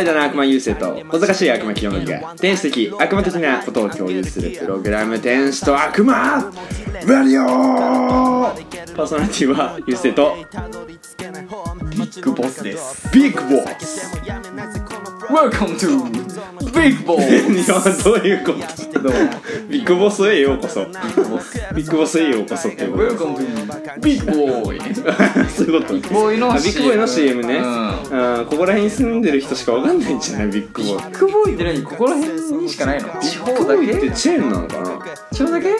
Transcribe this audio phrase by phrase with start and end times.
[0.00, 6.14] 怠惰な悪魔優勢と小賢しい悪魔清則が天使的悪魔的なことを共有するプログラム天使と悪魔
[7.06, 8.54] ラディオ
[8.96, 10.36] パーソナリティは優勢と
[11.90, 13.10] ビッグボスです。
[13.12, 14.10] ビッグボス!
[15.28, 17.20] Welcome to Big Boss!
[17.52, 17.74] いや
[18.04, 18.52] どういうこ
[18.92, 19.12] とどう？
[19.12, 19.18] も
[19.68, 20.84] ビッグボスへようこそ。
[20.86, 24.78] ビッグボスへようこそっていうこと Welcome to Big Boy
[25.48, 27.64] そういうことビッグボーイのビッグボーイの CM ね、うん。
[27.64, 31.10] あーここら辺に住んでる人しかわかんないんじゃないビッグボーイ。
[31.10, 31.82] ビッグボーイって何？
[31.82, 33.08] ここら辺にしかないの？
[33.20, 34.16] 地方だビッグボーイってけ？
[34.16, 34.98] チェーンなのかな？
[35.32, 35.70] 地方だけ？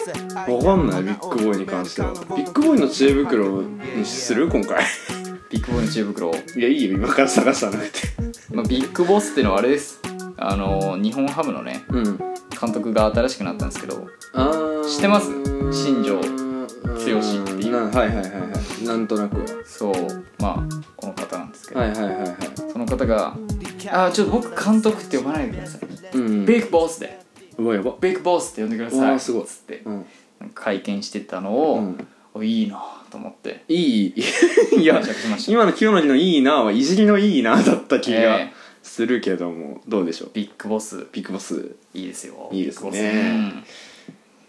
[0.51, 2.13] わかんないビッグボーイに関しては。
[2.13, 4.47] ビッグボーイの知恵袋にする？
[4.47, 4.83] 今回。
[5.49, 6.31] ビッグボーイの知恵袋？
[6.31, 6.97] いやいいよ。
[6.97, 7.99] 今から探さなくて
[8.53, 9.99] まあ、ビッグボスってのはあれです。
[10.37, 12.17] あの日本ハムのねうん。
[12.59, 14.07] 監督が新しくなったんですけど。
[14.33, 15.27] あー知ってます？
[15.71, 16.23] 新庄剛
[17.21, 17.39] 志。
[17.39, 18.27] っていうなはいはいはいは
[18.81, 18.85] い。
[18.85, 19.37] なんとなく。
[19.39, 22.37] はそうまあこの方なんですけど、はいはいはいはい。
[22.71, 23.37] その方が
[23.89, 25.81] 「あーちょっと僕監督って呼ばないでください」
[26.13, 26.45] うん。
[26.45, 27.19] ビッグボスで。
[27.57, 27.95] うわやば。
[28.01, 29.11] ビッグボスって呼んでくだうさい。
[29.11, 29.45] わすごい。
[29.45, 29.81] つって。
[29.85, 30.05] うん。
[30.53, 32.07] 会見してたのを、うん。
[32.33, 33.63] おいいなと思って。
[33.69, 33.75] い
[34.07, 34.13] い。
[34.81, 35.51] いや拝借しました。
[35.51, 38.61] 今の清則のいいなはいじりのいいなだった気がええ。
[38.83, 40.29] するけどもどうでしょう？
[40.33, 41.07] ビッグボス。
[41.11, 41.75] ビッグボス。
[41.93, 42.49] いいですよ。
[42.51, 42.91] いいですね。
[42.91, 43.90] ビッグボス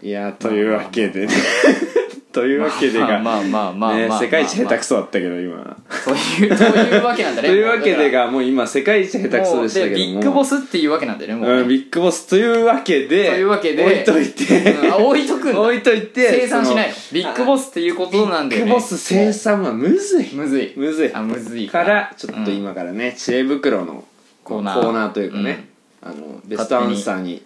[0.03, 1.27] いやというわけで。
[1.27, 1.33] ね
[2.33, 5.77] というわけでがまあまあまあ世界一下手くそそだったけど今。
[5.91, 9.97] そういうそういうわけなんだとねいうわけでががもう今世界一下手くそでしたけども。
[9.97, 11.57] ビッグボスっていうわけなんだよねもう。
[11.57, 14.73] ね、うんビッグボスというわけでというわけで置いといて。
[14.73, 15.61] うんあ置いとくんだ。
[15.61, 18.71] 置いといて生産しないビッグボスっていうことなんだよね。
[18.71, 20.31] ビッグボス生産はむずい。
[20.33, 20.73] むずい。
[20.75, 21.11] むずい。
[21.13, 21.85] あむずいか。
[21.85, 24.05] らちょっと今からね知恵袋の
[24.43, 24.81] コーナー。
[24.81, 25.69] コーナーというかね
[26.01, 27.43] あのベストアンサーに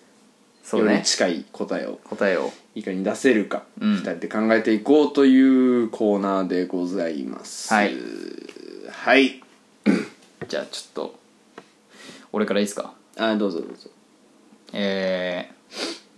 [0.72, 2.00] より近い答えを。
[2.04, 2.52] 答えを。
[2.74, 3.92] いかに出せるか、うん。
[3.96, 7.72] 二人で考えていこうというコーナーでございます。
[7.72, 7.94] はい。
[8.90, 9.42] はい。
[10.48, 11.18] じゃあちょっと
[12.32, 12.94] 俺からいいですか？
[13.16, 13.90] あどうぞどうぞ。
[14.72, 15.50] え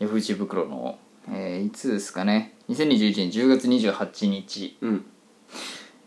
[0.01, 0.99] ー、ヤフー知恵袋の、
[1.31, 5.05] えー、いつですかね？2021年10月28日、うん。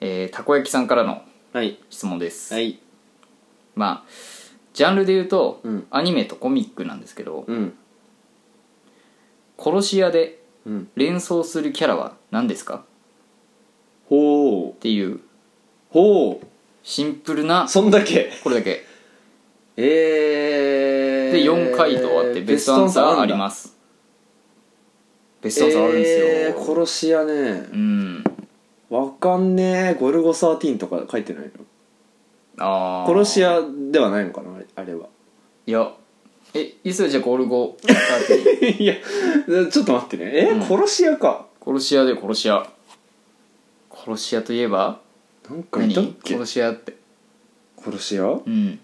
[0.01, 1.21] えー、たこ焼きさんからの
[1.53, 1.79] はい。
[1.89, 2.79] 質問です、はい。
[3.75, 4.09] まあ
[4.73, 5.87] ジャンルで言うと、うん。
[5.91, 7.73] アニメとコミックなんですけど、うん
[9.61, 10.89] 殺し屋でうん。
[10.95, 12.85] 連想するキャラは何ですか？
[14.07, 14.69] ほう。
[14.71, 15.19] っていう。
[15.89, 16.45] ほう。
[16.83, 17.67] シンプルな。
[17.67, 18.31] そんだけ。
[18.43, 18.85] これだけ。
[19.77, 23.69] えー、で4回答あってベストアンサーあります。
[23.69, 23.77] す
[25.41, 27.33] ベストアンサーあるんですよ、えー、殺し屋ね。
[27.33, 28.23] うん。
[28.89, 29.97] わかんねえ。
[29.99, 31.49] ゴルゴ13とか書いてないの？
[32.59, 33.61] ああ殺し屋
[33.91, 35.07] ではないのかなあれあれは。
[35.65, 35.91] いや
[36.53, 38.95] えいつじゃあゴルゴ13 いや
[39.71, 40.31] ちょっと待ってね。
[40.33, 40.61] え、うん。
[40.63, 41.45] 殺し屋か。
[41.63, 42.67] 殺し屋で殺し屋。
[43.93, 44.99] 殺し屋といえば
[45.49, 46.13] なんかいたっ何？
[46.23, 46.95] け殺し屋って。
[47.77, 48.41] 殺し屋？
[48.45, 48.79] うん。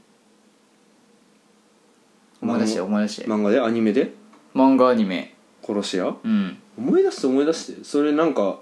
[2.41, 3.27] 思い出して思い出して。
[3.27, 3.59] 漫画で？
[3.59, 4.13] アニメで？
[4.56, 5.33] 漫画アニメ。
[5.66, 6.16] 殺し屋？
[6.23, 6.57] うん。
[6.77, 7.83] 思い出して思い出して。
[7.83, 8.59] それなんか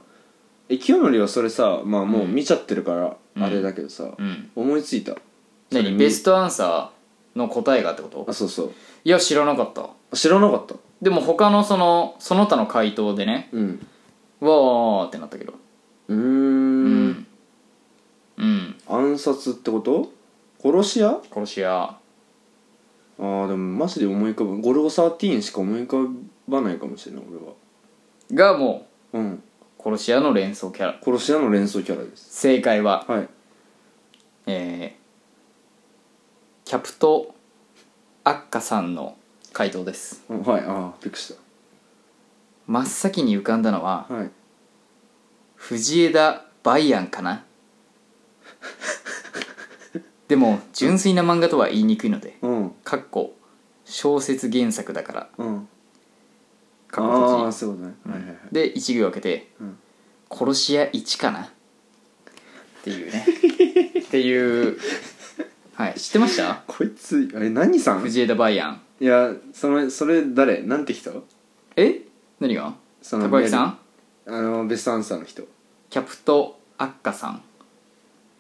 [0.70, 3.44] え清則はそれさまあもう見ちゃってるからうん。
[3.44, 4.50] あれだけどさ、うん。
[4.56, 5.16] 思いついた。
[5.72, 5.92] 何？
[5.92, 6.95] 見ベストアンサー？
[7.36, 8.26] の答えがってこと？
[8.28, 8.72] あそうそう。
[9.04, 9.90] いや知らなかった。
[10.16, 10.76] 知らなかった。
[11.02, 13.88] でも他のそのその他の回答でねうん。
[14.40, 15.54] わーってなったけど。
[16.08, 16.20] うーん。
[16.20, 16.24] う
[16.90, 17.28] ん。
[18.38, 18.76] うん。
[18.88, 20.12] 暗殺ってこと？
[20.62, 21.20] 殺し屋？
[21.32, 21.98] 殺し屋。
[23.18, 24.62] あーでもマジで思い浮かぶ。
[24.62, 26.14] ゴルゴ13しか思い浮か
[26.48, 27.54] ばないかもしれない俺は。
[28.34, 29.34] がもうん。
[29.34, 29.40] う
[29.84, 31.00] 殺し屋の連想キャラ。
[31.04, 32.40] 殺し屋の連想キャラです。
[32.40, 33.06] 正解は。
[33.08, 33.30] はい。
[34.48, 35.05] えー、
[36.66, 37.36] キャプト
[38.24, 39.16] アッカさんの
[39.54, 40.24] 回答です。
[40.28, 41.32] うんはいああびっくりし
[42.66, 44.32] 真っ先に浮かんだのはたはい。
[45.54, 47.46] 藤枝バイアンかな？
[50.28, 52.72] でも純粋な漫画とは言いにくいのでうん。
[52.84, 53.36] かっこ
[53.86, 55.30] 小説原作だから。
[55.38, 55.68] うん。
[56.88, 58.38] かっあこ閉あそうだね、はいはいはい。
[58.52, 59.78] じで一行分けて、うん。
[60.32, 61.44] 殺し屋1かな？
[61.44, 61.48] っ
[62.84, 63.26] ていうね。
[64.02, 64.80] っていう
[65.76, 65.94] はい。
[65.96, 66.64] 知ってました？
[66.68, 68.00] こいつあれ何さん？
[68.00, 70.62] 藤枝バイアンいやそのそれ誰？
[70.62, 71.26] なんて人？
[71.76, 72.02] え？
[72.40, 72.74] 何が？
[73.02, 73.78] そのたこ焼きさん
[74.28, 75.44] あのベストアンサーの人。
[75.90, 77.42] キャプトアッカさん。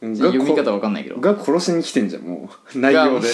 [0.01, 1.17] が読み方こわかんないけど。
[1.19, 3.27] が殺しに来てんじゃんもう内容で。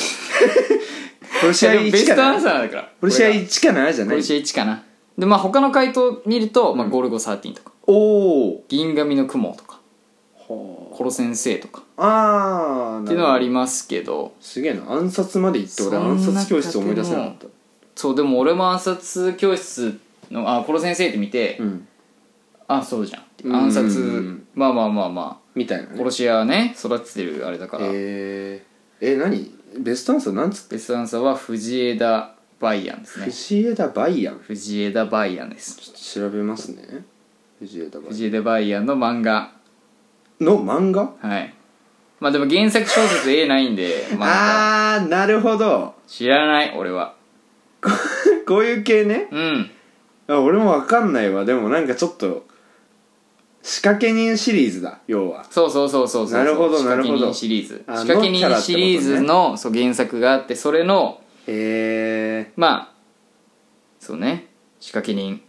[1.42, 2.92] 殺し屋いやでもベ1ストアかなンサーだから。
[3.02, 3.94] 殺し屋これが1かな？
[3.94, 4.84] じゃない殺し屋1かな。
[5.18, 7.72] でまあ他の回答見ると、まあ、ゴルゴ13とか。
[7.88, 9.80] おお銀紙の雲とか。
[10.38, 11.82] はコロ先生とか。
[11.98, 14.36] ああーっていうのはありまますけど。
[14.40, 14.84] すげえな。
[14.92, 17.48] 暗殺まで行って俺暗殺教室思い出せなかった。
[17.96, 20.00] そうでも俺も暗殺教室
[20.30, 21.88] のあコロ先生って見て、うん。
[22.68, 23.46] あそうじゃんって。
[23.46, 23.56] うん。
[23.56, 25.94] 暗殺まあまあまあまみたいなね。
[25.96, 29.52] あ殺し屋ね育ててるあれだから、えー、え何？
[29.80, 33.26] ベストアンサーなんつってベストアンサーは藤枝バイアンですね。
[33.26, 35.78] 藤枝バイアン藤枝バイアンです
[36.14, 37.06] 調べますね。
[37.60, 37.90] 藤
[38.28, 39.52] 枝バイアンの漫画
[40.42, 41.14] の漫画？
[41.22, 41.54] はい。
[42.20, 44.96] まあでも原作小説絵ないんで漫画。
[44.96, 45.96] あーなるほど。
[46.08, 47.16] 知らない俺は。
[48.48, 49.28] こういう系ね？
[49.32, 49.72] うん。
[50.28, 51.46] あ俺もわかんないわ。
[51.46, 52.46] でもなんかちょっと
[53.64, 55.46] 仕掛け人シリーズだ要は。
[55.50, 56.38] そうそうそうそうそう。
[56.38, 57.18] なるほどなるほど。
[57.18, 57.84] 仕掛け人シリーズ。
[57.88, 58.86] あ仕掛けのキャラってことね。
[58.86, 62.94] 人シリーズのそう原作があってそれのへえまあ
[64.00, 64.48] そうね。
[64.80, 65.42] 仕掛け人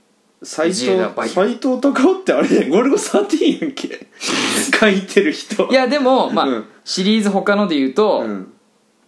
[0.42, 4.06] 斎藤藤隆夫ってあれゴルゴ13やんけ。
[4.78, 5.68] 書いてる人。
[5.70, 8.52] いやでもまあ、うんシリーズ他ので言うと、うん。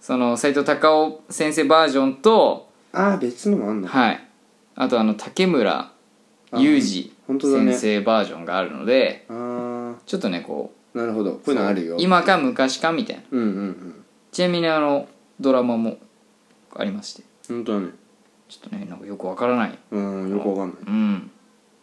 [0.01, 4.29] その斎藤隆夫先生バージョンとああ別のもあんのはい。
[4.77, 5.91] あとあの竹村
[6.53, 11.33] 裕二先生バージョンがあるのであちょっとねこうあなるほど。
[11.33, 11.97] こういうのあるよ。
[11.99, 13.23] 今か昔かみたいな。
[13.33, 14.05] うんうんうん。
[14.31, 15.09] ちなみにあの
[15.41, 15.99] ドラマも
[16.77, 17.23] ありまして。
[17.49, 17.89] 本当だね
[18.49, 19.79] ちょっとねなんかよくわからない。
[19.91, 20.79] うんよくわかんない。
[20.87, 21.31] うん。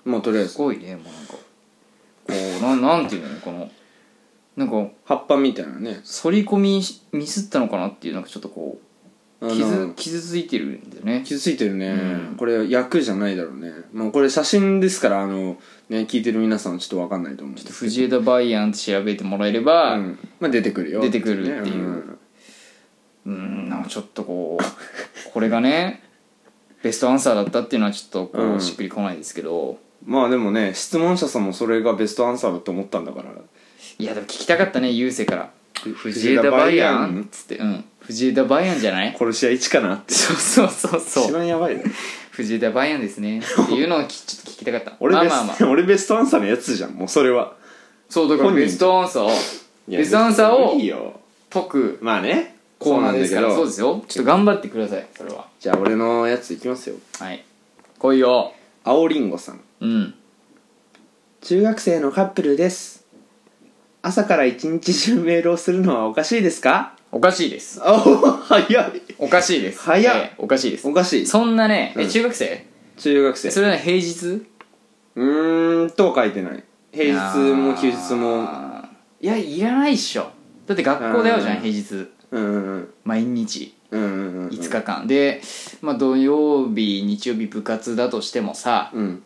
[0.06, 0.52] まあとりあえず。
[0.52, 1.34] すごいねもうなんか。
[1.34, 3.69] こうなんなんていうのこの
[4.56, 6.02] なんか葉っぱみたいなね。
[6.22, 8.80] 反り込みしミスったのかなっていうなんかちょっとこ
[9.42, 11.24] あう傷の傷ついてるんだよね。
[11.25, 12.36] 傷ついてるね、うん。
[12.38, 13.72] これ役じゃないだろうね。
[13.92, 15.58] まあこれ写真ですからあの
[15.90, 17.75] ね聞いてる皆さんはちょっとわかんないと思うんですけど。
[17.78, 20.19] 藤枝バイアンって調べてもらえればうん。
[20.40, 21.02] まあ出てくるよ。
[21.02, 21.75] 出てくるっていう。
[21.75, 22.19] うん。
[23.25, 26.04] うんなんかちょっとこうこれがね
[26.83, 33.30] ベストアンサーだったっていうのはちょっとこうしっくりこないですけど、まあでもね質問者さんもそれがベストアンサーだと思ったんだから。
[34.00, 35.51] いやでも聞きたかったね郵政から
[35.95, 37.83] 「藤枝バイアン?」っつって「うん。
[38.00, 39.16] 藤枝バイアンじゃない?
[39.18, 40.13] 殺し屋1かなっ」て。
[40.13, 41.33] そうそうそう一そう。
[41.33, 41.83] 番やばいね。
[42.31, 43.39] 藤枝バイアンですね。
[43.39, 44.94] っていうのをきちょっと聞きたかった。
[45.00, 45.57] 俺ベス、まあまあ。
[45.60, 47.54] まあ 俺ベストアンサーのやつじゃんもうそれは。
[48.10, 49.30] そうだから本人ベストアンサーを。
[49.88, 51.19] いやベストアンサーをいいよ。
[51.51, 52.00] 解く。
[52.01, 53.56] まあねコーナーだけど。
[53.56, 54.04] そうですよ。
[54.07, 55.48] ちょっと頑張ってくださいそれは。
[55.60, 56.95] じゃあ俺のやついきますよ。
[57.19, 57.45] はい。
[58.00, 58.54] 来いよ。
[58.83, 59.62] 青りんごさん。
[59.81, 60.16] うん。
[61.42, 63.06] 中学生のカップルです。
[64.01, 66.95] 朝から一日中メールをするのはおかしいですか？
[67.12, 67.80] おかしいです。
[67.83, 69.01] あお早い。
[69.19, 69.80] おかしいです。
[69.81, 70.88] 早っええおかしいです。
[70.88, 71.25] おかしい。
[71.27, 72.10] そんなねえうん。
[72.10, 72.66] 中学生？
[72.98, 73.51] 中学生。
[73.51, 74.44] それはね平日？
[75.16, 76.63] うーんとは書いてない。
[76.92, 78.44] 平日も休日も。
[78.48, 79.25] あー。
[79.25, 80.31] いやいらないっしょ。
[80.66, 81.62] だって学校だよじゃんうん。
[81.62, 82.10] 平日
[83.04, 84.01] 毎日うん。
[84.01, 84.44] うんうん。
[84.44, 85.07] うん5日間。
[85.07, 85.42] で、
[85.81, 89.24] まあ、土曜日日曜日部活だとしてもさ、うん。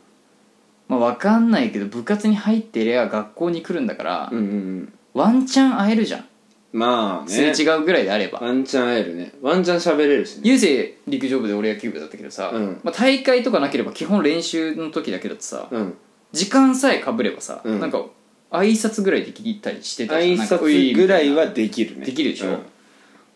[0.88, 4.48] まあ、分かんないけど部活に入ってりゃ学校に来るんだから、うんうんう
[4.81, 4.94] ん。
[5.13, 6.25] ワンチャン会えるじゃん。
[6.74, 8.40] まあすれね違うぐらいであれば。
[8.40, 9.34] ワンチャン会えるね。
[9.42, 10.42] ワンチャン喋れるしね。
[10.44, 12.80] 郵政陸上部で俺野球部だったけどさ、うん。
[12.84, 15.94] まあ、大会とかなければ基本練習の時だけだとさ、うん。
[16.34, 17.80] 時間さえかぶればさ、うん。
[17.80, 18.04] なんか
[18.51, 22.06] 挨拶ぐらいできたりしてたじゃ挨んなんかうい拶ぐらいはできるね。
[22.06, 22.50] できるでしょ？
[22.50, 22.60] うん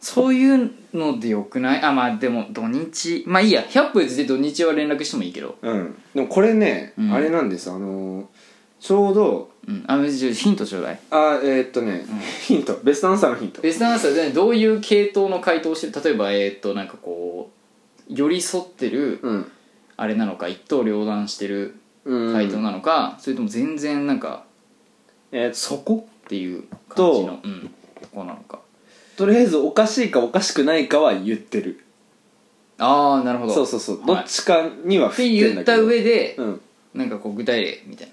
[0.01, 1.81] そういうのでよくない？
[1.81, 3.24] あまあでも土日。
[3.28, 3.62] まあいいや。
[3.63, 5.57] 100歩譲って土日は連絡してもいいけど。
[5.62, 5.96] うん。
[6.16, 7.13] でもこれねうん。
[7.13, 8.25] あれなんですあのー
[8.80, 9.84] ちょうどうん。
[9.88, 11.00] あじゃあヒントちょうだい。
[11.12, 12.06] あえーっとね
[12.42, 12.80] ヒント。
[12.81, 13.62] ベストアンサーのヒント。
[13.62, 17.51] ベストアンサーでどういう系統の回答をしてる例えばえーっとなんかこ
[18.10, 19.51] う寄り添ってるうん。
[19.98, 21.75] あれなのか一刀両断してる
[22.06, 22.34] うん。
[22.34, 24.46] 回答なのか、それとも全然なんか
[25.34, 26.08] えーそこ？
[26.25, 27.70] っていう感じのうん。
[28.01, 28.60] とこなのか
[29.19, 31.83] とりあえずおかしいかおかしくないかは言ってる。
[32.77, 33.53] ああなるほど。
[33.53, 34.07] そうそうそう、はい。
[34.07, 35.75] どっちかにはって振ってんだけど。
[35.75, 36.61] 言った上で、うん。
[36.93, 38.11] なんかこう具体例みたい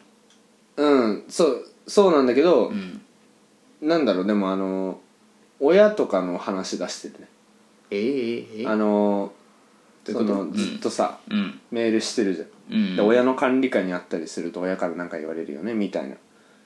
[0.79, 1.25] うん。
[1.29, 3.01] そうそうなんだけどん、
[3.81, 4.27] なんだろう。
[4.27, 4.99] でもあの
[5.61, 7.29] 親とかの話出してるね。
[7.93, 8.69] えー、えー、えー。
[8.69, 9.33] あの
[10.05, 10.45] そどういうこと？
[10.47, 11.61] のずっとさ、うん。
[11.71, 16.17] メールしてるじゃん、うんで親の管理下にあったりすると親から何か言われるよねみたいな。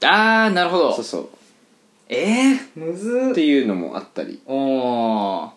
[0.09, 0.95] ああなるほど。
[0.95, 1.29] そうそう
[2.13, 3.35] ええー、むずっ。
[3.35, 4.43] ていうのもあったり。
[4.47, 5.51] おー。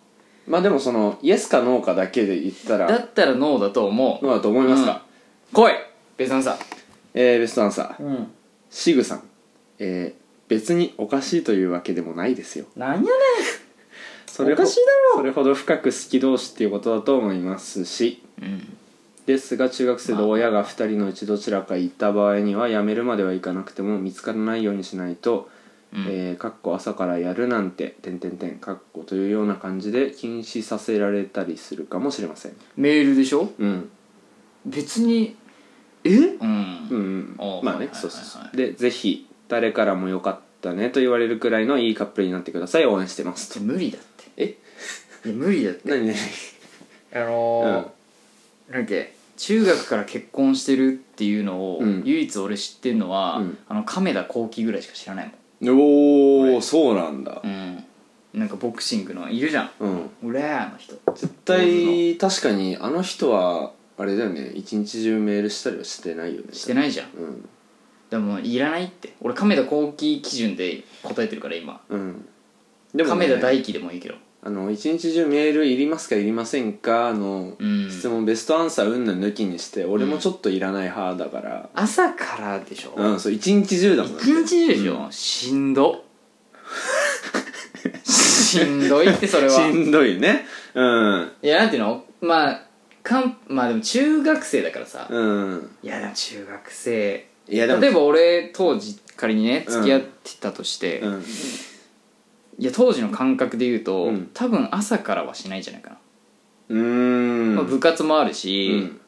[0.48, 2.88] まあでもそのイエスかノーかだけで言ったら。
[2.88, 4.26] だったらノーだと思う。
[4.26, 5.04] ノーだと思いますか、
[5.52, 5.72] 来い。
[6.16, 6.58] ベさんさ
[7.16, 8.04] えー、ベストアンサー。
[8.04, 8.32] うん。
[8.70, 9.24] シグさん。
[9.80, 12.66] えー、別におかしいというわけでもないですよ。
[12.76, 13.08] なんやね
[14.28, 14.82] それほおかしいだ
[15.16, 15.18] ろ。
[15.18, 18.22] それほど深く好き同士っていうことだと思いますし。
[18.40, 18.78] んうん。
[19.26, 25.50] ですが中学生で親が2人のうちどちらか行った場合には辞めるまではいかなくても見つからないようにしないと
[25.94, 26.06] 「うん。
[26.08, 32.54] えーかっこ朝からやるなんて」点点点かっこというような感じで禁止させられたりするかもしれません。
[32.76, 33.52] メールでしょ？
[33.60, 33.90] うん。
[34.66, 35.36] 別に
[36.04, 36.10] え？
[36.10, 36.26] うん。
[36.26, 37.36] うんうん。
[37.38, 37.88] あーまあはいはいはいはい。
[37.88, 38.58] ねそうそうそう。
[38.58, 42.86] でぜひ誰からもよかったねと言われるくらいのいいカップルになってください。
[42.86, 43.54] 応援してます。
[43.54, 44.32] と無理だって。
[44.38, 44.58] え？
[45.26, 45.82] いや無理だって。
[45.90, 46.08] 何？
[46.08, 46.16] 何？
[47.16, 52.02] あのーなんだっけ中学から結婚してるっていうのを、うん。
[52.06, 53.58] 唯一俺知ってんのは、うん。
[53.68, 55.32] あの亀田光輝ぐらいしか知らない
[55.70, 57.42] おおそうなんだ。
[57.44, 57.84] うん。
[58.34, 59.72] なんかボクシングのいるじゃん。
[59.80, 60.10] うん。
[60.26, 60.96] 俺あの人。
[61.16, 64.52] 絶対確かにあの人はあれだよね。
[64.56, 66.48] 一日中メールしたりはしてないよね。
[66.52, 67.10] してないじゃん。
[67.12, 67.50] うん。
[68.10, 69.14] でもいらないって。
[69.22, 71.82] 俺亀田光輝基準で答えてるから今。
[71.90, 72.26] うん。
[72.94, 77.14] でも、ね、亀田大輝でもいいけどあの一日中メールいりますかいりませんか？
[77.14, 77.90] のうん。
[77.90, 81.70] 質問ベストアンサーうんぬん抜きにして俺もちょっといらない派だから。
[81.74, 82.94] 朝からでしょ？
[82.98, 84.18] うん、そう一日中だもん。
[84.18, 86.04] 一日中でしょ、しんど。
[88.04, 89.50] しんどいってそれは。
[89.50, 90.46] しんどいね。
[90.74, 91.32] うん。
[91.42, 92.04] いやなんていうの？
[92.20, 92.66] まあ
[93.02, 95.72] かんまあでも中学生だからさ、うん。
[95.82, 97.28] いや中学生。
[97.48, 101.24] いやでも例えば俺当時仮にね付き合ってたとして、うん
[102.60, 104.30] いや当時の感覚で言うと、うん。
[104.34, 105.98] 多分朝からはしないんじゃないかな、
[106.70, 107.56] うーん。
[107.56, 109.00] まあ、部活もあるうし、ん。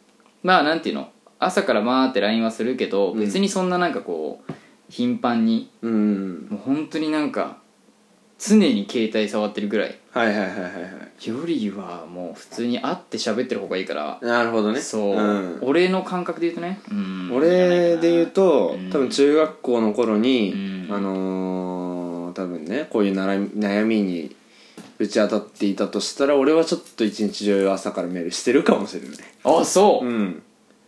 [0.43, 1.09] まあなんていうの？
[1.37, 3.19] 朝からまーって LINE はするけど、うん。
[3.19, 4.53] 別にそんななんかこう
[4.89, 5.69] 頻繁に。
[5.81, 6.47] うん。
[6.49, 7.57] もう本当になんか
[8.39, 9.99] 常に携帯触ってるぐらい。
[10.11, 10.69] はいはいはいはいは
[11.19, 11.29] い。
[11.29, 14.79] よりはもう普通に会って喋ってる方がいいから、なるほどね。
[14.79, 15.59] そう、ん。
[15.61, 17.31] 俺の感覚で言うとね、うん。
[17.33, 18.89] 俺で言うと、うん。
[18.89, 20.95] 多分中学校の頃に、うん。
[20.95, 24.35] あのー多分ねこういう悩み悩みに
[24.99, 29.17] 打ち当たっていたとしたら俺はちょっと一日中朝からメールしてるかもしれない。
[29.43, 30.43] あそう、うん。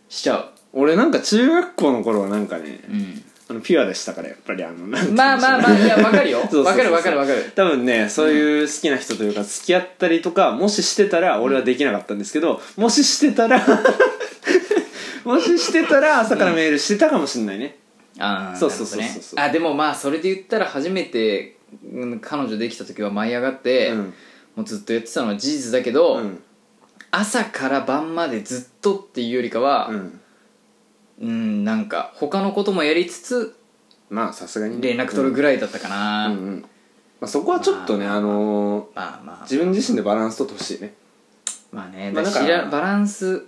[0.08, 3.24] しちゃ俺なんか中学校の頃はなんかねう、うん。
[3.50, 6.40] あのピュアでしたからやっぱりあのなんまあまあまあいやわかるよ。
[6.46, 7.50] そうそうそうわかるわかるわかる。
[7.54, 13.64] 多分ねそういう好きな人というか付き合ったりとかもししてたら俺はできなかったんですけどもししてたら
[15.24, 17.76] もししてたら朝からメールしてたかもしれないね
[18.18, 19.00] ああそうそうそうそう。
[19.00, 19.42] なるほどね。
[19.42, 21.56] あでもまあそれで言ったら初めて、
[21.92, 24.14] うん、彼女できた時は舞い上がって、うん。
[24.56, 26.42] もうずっとやってたのは事実だけど、うん。
[27.10, 30.20] 朝から晩までずっとっていうよりかはうん。
[31.20, 33.56] うんなんか他のこともやりつつ
[34.10, 34.94] まあさすがにね。
[34.94, 36.32] 連絡取るぐらいだったかな、うん。
[36.32, 36.62] うんうん。
[37.20, 40.94] まあ、そこはちょっとね、まああのーまあまあ自分自身でバランス取ってほしいね。
[41.72, 43.44] まあね、まあだからだから知らバランス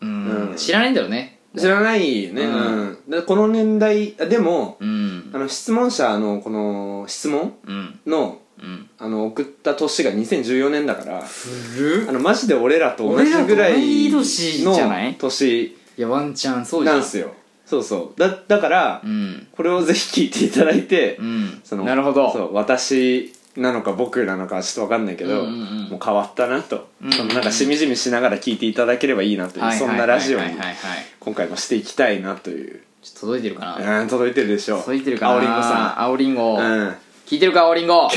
[0.00, 0.56] うん、うん。
[0.56, 2.90] 知らないんだろうね知らないよね、ううん。
[2.92, 5.30] んでこの年代あでもうん。
[5.34, 7.98] あの質問者のこの質問うん。
[8.06, 8.88] のうん。
[8.98, 15.14] あの送った年が2014年だから古あのマジで俺らと同じぐらい俺らと同い年のじゃない？
[15.16, 16.96] 年いやワンチャンそうじゃん。
[16.98, 17.32] なんすよ。
[17.66, 18.20] そうそう。
[18.20, 19.46] だだから、うん。
[19.52, 21.60] これをぜひ聞いていただいて、うん。
[21.64, 22.32] そのなるほど。
[22.32, 25.54] そう私なのか僕なのかはちょっと分かんないけど、うんうんう
[25.86, 25.88] ん。
[25.90, 27.18] もう変わったなと、うんうんうん。
[27.18, 30.74] そのなんかしみじみしながら聞いていただければいいなという、はいそんなラジオにはいはいはい。
[30.74, 34.00] はい今回もしていきたいなという、ちょっと届いてるかな？
[34.02, 34.80] うん、届いてるでしょう。
[34.80, 35.32] 届いてるかな？
[35.32, 36.96] 青りんごさ青りんごんうん。
[37.26, 38.08] 聞いてるか青りんご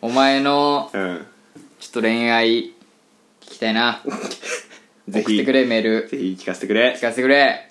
[0.00, 1.26] お前のうん。
[1.80, 2.72] ちょっと恋愛聞
[3.42, 4.00] きたいな。
[5.08, 5.24] ぜひ。
[5.24, 6.08] 送ってくれメール。
[6.08, 6.94] ぜひ聞かせてくれ。
[6.96, 7.70] 聞かせてくれ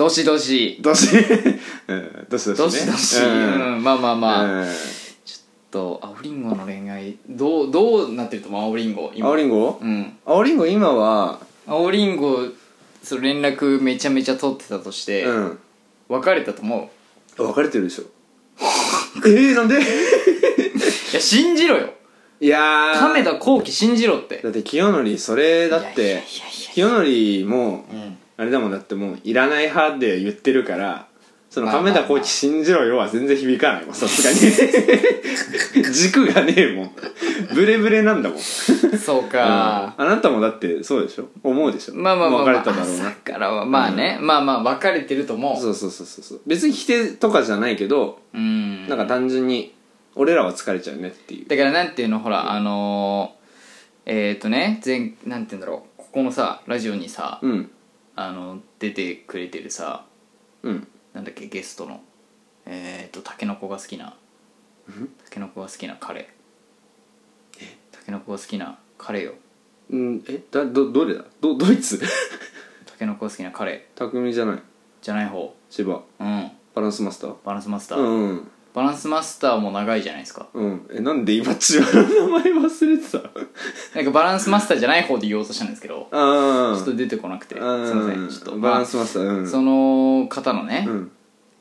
[0.00, 0.78] どしどし。
[0.80, 1.08] どし。
[1.86, 2.64] うんどしどしね。
[2.64, 3.74] どしどし、うん。
[3.74, 4.68] うんまあまあまあ、うん。
[5.70, 7.18] と青りんごの恋愛。
[7.28, 8.62] どうどうなってると思う？
[8.62, 9.28] 青りんご今。
[9.28, 10.16] 青りんごうん。
[10.24, 11.38] 青りんご今は。
[11.66, 12.46] 青りんご
[13.02, 15.58] その連絡めちゃめちゃ取ってたとして、うん。
[16.08, 16.90] 別れたと思
[17.36, 17.42] う？
[17.42, 18.04] 別れてるでしょ。
[19.26, 19.74] えー、なんで？
[19.82, 19.82] い
[21.12, 21.92] や信じろよ。
[22.40, 22.98] いやー。
[23.00, 24.40] 亀田光輝信じろって。
[24.42, 26.22] だって清則それだって。
[26.72, 31.06] 清則もうんあれだもんだってもういらない派で言ってるから
[31.50, 34.38] その亀田光輝信じろよは全然響かないもんさすがに。
[35.92, 36.90] 軸がねえもん。
[37.54, 38.38] ブレブレなんだもん。
[38.38, 41.28] そうか、あなたもだってそうでしょ？
[41.42, 41.94] 思うでしょ？
[41.96, 43.08] まあまあまあ、まあ、別れただろうな。
[43.08, 45.60] 朝からはまあね、まあまあ別れてると思う。
[45.60, 46.40] そうそうそうそうそう。
[46.46, 48.88] 別に否定とかじゃないけどうん。
[48.88, 49.74] なんか単純に
[50.14, 51.48] 俺らは疲れちゃうねっていう。
[51.48, 56.00] だからなんていうのほらあのー、えっ、ー、とね前なんていうんだろう。
[56.00, 57.70] ここのさラジオにさ、うん
[58.16, 60.06] あの出てくれてるさ
[60.62, 60.88] うん。
[61.14, 62.00] なんだっけゲストの。
[62.66, 64.16] えっ、ー、とタケノコが好きな。
[65.24, 66.28] タケノコが好きな彼。
[67.92, 69.34] タケノコが好きな彼よ。
[69.90, 70.40] うんえ？
[70.50, 71.24] だどどれだ？
[71.40, 72.00] どドイツ？
[72.86, 73.88] タケノコが好きな彼。
[73.94, 74.62] 匠じゃない。
[75.00, 75.54] じゃない方。
[75.70, 76.02] 千葉。
[76.18, 76.50] うん。
[76.74, 77.34] バランスマスター？
[77.44, 80.46] バランスマスター、うんうんバランスマスターも長いじゃないですか。
[80.54, 80.88] うん。
[80.92, 83.18] えなんで今千葉の名前忘れてた？
[83.96, 88.60] なんかバランスマスターじゃない方で言おうとしたんですけどああちょっと出てこなくてすいうんませんちょっと。
[88.60, 89.48] バランスマスターうん。
[89.48, 91.10] その方のね、うん。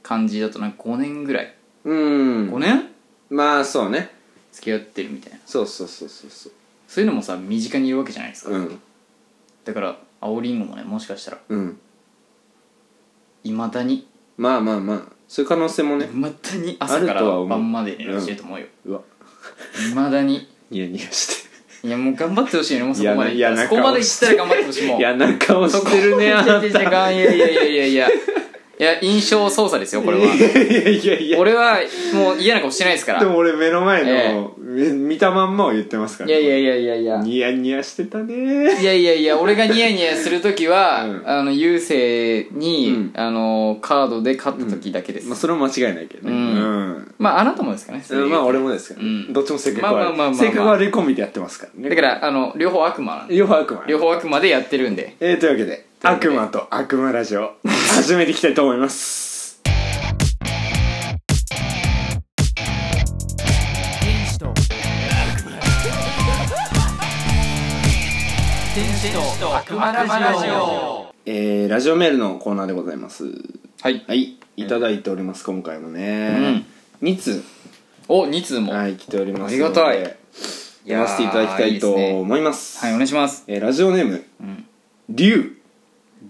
[0.03, 1.55] 感じだとなんか5年ぐらい。
[1.85, 2.49] うん。
[2.51, 2.89] 5年？
[3.29, 4.11] まあそうね。
[4.51, 5.39] 付き合ってるみたいな。
[5.45, 6.51] そうそうそうそうそう。
[6.87, 8.79] そういうのもさ身近にいるわけじゃないですか、うん。
[9.63, 11.37] だから青りんごもねもしかしたら。
[11.49, 11.79] うん。
[13.43, 14.07] いまだに。
[14.37, 16.07] まあまあまあそういう可能性もね。
[16.07, 18.65] いまだに朝かあるら晩まで連絡してると思うよ。
[18.87, 19.01] うわ。
[19.91, 20.49] いまだに。
[20.71, 21.87] ニヤニヤして。
[21.87, 23.35] いやもう頑張ってほしいよねもうそこまで。
[23.35, 27.11] 嫌な行ったらそこまで行ったら頑張ってほしいもう嫌な顔してるねあなた。
[27.11, 28.09] いやいやいやいやいやいやいや。
[28.09, 30.23] いや印象操作ですよこれは。
[30.33, 31.39] いやいやいやいや。
[31.39, 31.77] 俺は
[32.13, 33.19] もう嫌な顔してないですから。
[33.19, 37.17] でも俺目の前えの、め見たまんまを言ってますからいやいやいやいやいや。
[37.17, 38.33] ニヤニヤしてたね。
[38.81, 41.23] いやいやいや俺がニヤニヤするときは、 うん。
[41.25, 43.11] あの優勢に、うん。
[43.15, 46.35] あのカードで勝った時だけです、まあそれも間違いないけどね。
[46.35, 46.39] うん。
[46.39, 46.43] う
[46.99, 47.15] ん。
[47.17, 48.03] まああなたもですかね。
[48.29, 49.33] まあ俺もですから、うん。
[49.33, 50.39] どっちも性格まあまあ悪いまあまあまあ。
[50.39, 51.89] 性格悪いコンビでやってますからね。
[51.89, 53.35] だからあの両方悪魔なんで。
[53.35, 53.83] 両方悪魔。
[53.87, 55.15] 両方悪魔でやってるんで。
[55.19, 55.89] えー、というわけで。
[56.01, 59.28] 悪魔と悪魔ラジオ始めていきたいと思います
[68.81, 70.05] 悪魔ラ
[70.39, 71.13] ジオ。
[71.25, 73.25] えー、ラジオメールのコーナーでございます。
[73.81, 74.05] はい。
[74.07, 74.37] はい。
[74.55, 76.63] いただいております今回もね、
[77.01, 77.43] 2通
[78.07, 78.71] お2通も。
[78.71, 80.15] はい来ておりますありがたい。
[80.83, 82.79] 読ませていただきたいと思います。
[82.79, 83.43] はいお願いします。
[83.47, 84.25] えーラジオネーム。
[84.39, 84.65] うん。
[85.09, 85.57] 竜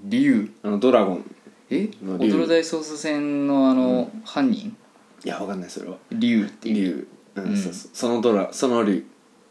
[0.05, 1.35] 竜あのドラゴン。
[1.69, 1.87] え？
[2.03, 4.75] 踊る大捜査線のあの、犯人？
[5.23, 5.97] いやわかんないそれは。
[6.11, 6.75] 竜っていう。
[6.75, 7.57] 竜うん、うん。
[7.57, 7.91] そうそう。
[7.93, 9.05] そのドラその竜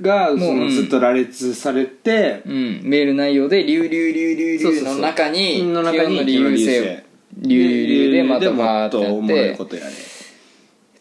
[0.00, 2.80] がそのずっと羅列されてうん。
[2.84, 7.04] メール内容で竜竜竜竜竜の中にの中に理由性
[7.36, 9.82] 竜竜竜でまたバーってやって。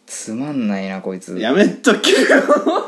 [0.06, 1.38] つまんないなこいつ。
[1.38, 2.18] やめとけよ。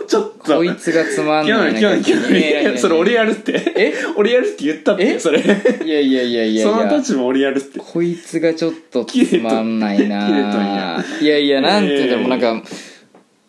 [0.08, 0.56] ちょっと。
[0.56, 3.74] こいつがつまんないなそれ俺やるって。
[3.76, 3.94] え？
[4.16, 5.20] 俺やるって言ったってえ？
[5.20, 5.42] それ。
[5.42, 7.78] いやいやいやいやいそのや立場俺やるって。
[7.78, 11.04] こいつがちょっとつまんないな。
[11.22, 12.70] いやいやなんて言うんだろうええなんか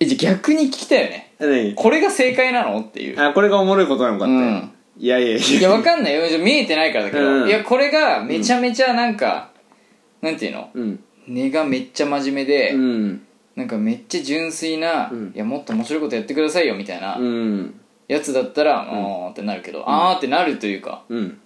[0.01, 1.75] えじゃあ逆に聞きたいよね何？
[1.75, 2.81] これが正解なの？
[2.81, 3.21] っていう。
[3.21, 4.71] あこれがおもろいことなのかって、うん。
[4.99, 5.59] いやいやいや。
[5.59, 6.29] いやわかんないよ。
[6.29, 7.49] じゃあ見えてないからだけど、うん。
[7.49, 9.51] いやこれがめちゃめちゃなんか、
[10.21, 10.71] なんていうの？
[10.75, 11.05] うん。
[11.27, 13.23] 根がめっちゃ真面目で、うん。
[13.57, 15.33] なんかめっちゃ純粋な、うん。
[15.35, 17.81] いやもっと面白いことやってくださいよみたいなうん。
[18.09, 21.39] やつだったら、あーってなるけど、あーってなるというかうん。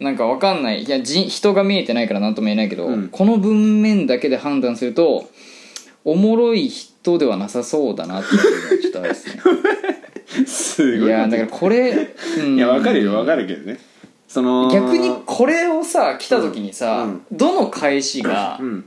[0.00, 0.82] なんかわかんない。
[0.82, 3.08] いやじ人が見えてないから何とも言えないけど、うん。
[3.08, 5.28] この文面だけで判断すると
[6.04, 6.70] おもろい
[7.02, 9.42] 人ではなさそうだなっていうのはちょっとあれですね
[10.46, 13.78] すごいいやだからこれ、うんいやわかるよわかるけどね
[14.28, 18.84] その逆にこれをさ来た時にさ、うんどの返しがう、ん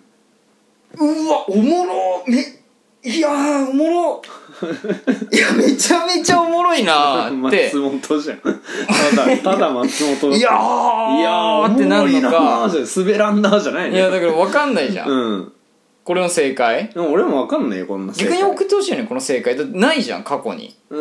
[0.98, 2.38] うわおもろめ
[3.04, 4.22] いやーおもろ
[5.32, 15.52] いやめちゃめちゃおもろいなーって松本じゃんただただ松本いやーいやーってなるのおもろいなかーじゃ滑らんなーじゃないねいやだから分かんないじゃん、うん
[16.06, 16.90] これの正解？
[16.94, 18.38] でも俺もわかんないよこんな正解。
[18.38, 19.58] 逆に送ってほしいよねこの正解。
[19.58, 20.76] だってないじゃん過去に。
[20.90, 20.96] こ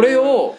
[0.00, 0.56] れを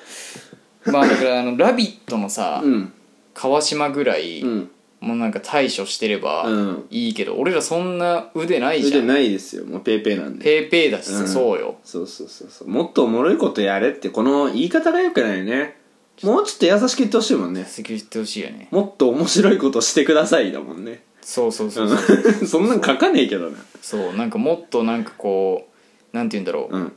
[0.87, 2.91] まあだからあの「ラビット!」のさ、うん。
[3.33, 4.69] 川島ぐらい、うん。
[4.99, 6.85] もうなんか対処してればうん。
[6.89, 9.03] いいけど、俺らそんな腕ないじゃん。
[9.03, 10.43] 腕ないですよもうペーペーなんで。
[10.43, 11.27] ペーペーだしさ、うん。
[11.27, 11.75] そうよ。
[11.83, 12.67] そうそうそうそう。
[12.67, 15.77] もっとおもろいことやれってこの言い方がよくないね。
[16.23, 17.65] もうちょっと優しく言ってほしいもんね。
[17.67, 18.67] 責任ってほしいよね。
[18.71, 21.97] もっと面白いことしてくださいだもんねそうそうそうそう、
[22.41, 23.57] う んそんなん書かねえけどな。
[23.81, 25.67] そうなんかもっとなんかこ
[26.13, 26.93] うなんて言うんだろう、うん。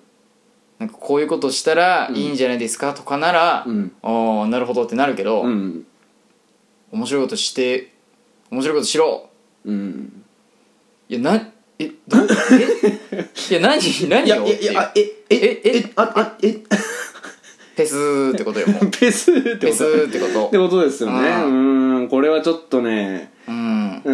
[0.79, 3.93] なんかこういうことしたらいいんじゃないですかとかなら、うん。
[4.03, 5.87] ああなるほどってなるけど、うん。
[6.93, 7.93] 面白いことして
[8.51, 9.29] 面白いことしろ。
[9.65, 10.23] うん。
[11.09, 12.19] いやなえど
[13.13, 13.29] え？
[13.51, 14.47] いや何何を？
[14.49, 15.77] いうやいやあええええ？
[15.79, 16.59] えああえ？
[17.77, 18.87] ペスーってことよもう。
[18.91, 19.59] ペスってこと。
[19.67, 20.47] ペスーってこと。
[20.47, 21.29] ってことですよね。
[21.45, 22.09] うん。
[22.09, 24.03] これはちょっとねうん。
[24.05, 24.11] う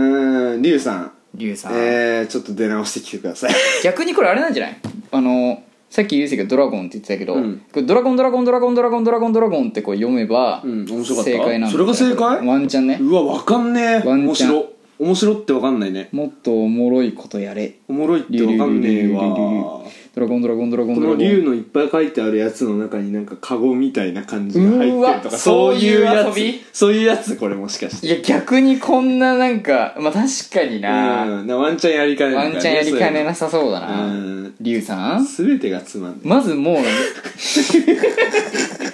[0.54, 1.12] ーんリュウさん。
[1.34, 3.52] リュウさん、えー、ちょっと出直してきてください。
[3.82, 4.76] 逆にこれあれなんじゃない？
[5.12, 7.62] あのさっきゆうせいがドラゴンって言ってたけど、うん。
[7.86, 11.30] ドラゴンドラゴンドラゴンドラゴンドラゴンドラゴンってこう読めば、うん面白かった？
[11.30, 12.46] 正解なんだそれが正解？
[12.46, 12.98] ワンチャンね。
[13.00, 14.08] うわわかんねえ。
[14.08, 14.66] 面白
[15.02, 16.08] 面白ってわかんないね。
[16.12, 17.74] もっとおもろいことやれ。
[17.88, 19.82] おもろいってわかんねえわ。
[20.14, 36.74] ドラゴンドラゴンドラゴンこのドラゴン竜のいっぱい書いてあるやつの中になんかカゴみたいな感じが入ってるとうわかそういうやつそういう遊びそういうやつこれもしかしていや逆にこんななんかまあ確かにな、うんなワンチャンやりかねワンチャンやりかねなさそうだうな、んリュウさん全てがつまんまずもう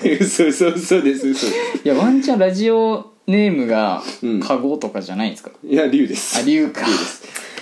[0.03, 1.51] で嘘嘘嘘です嘘い
[1.83, 4.41] やワンチャンラジオネームがうん。
[4.41, 6.41] カゴとかじゃないんですか、いや竜です。
[6.41, 6.81] あ竜か。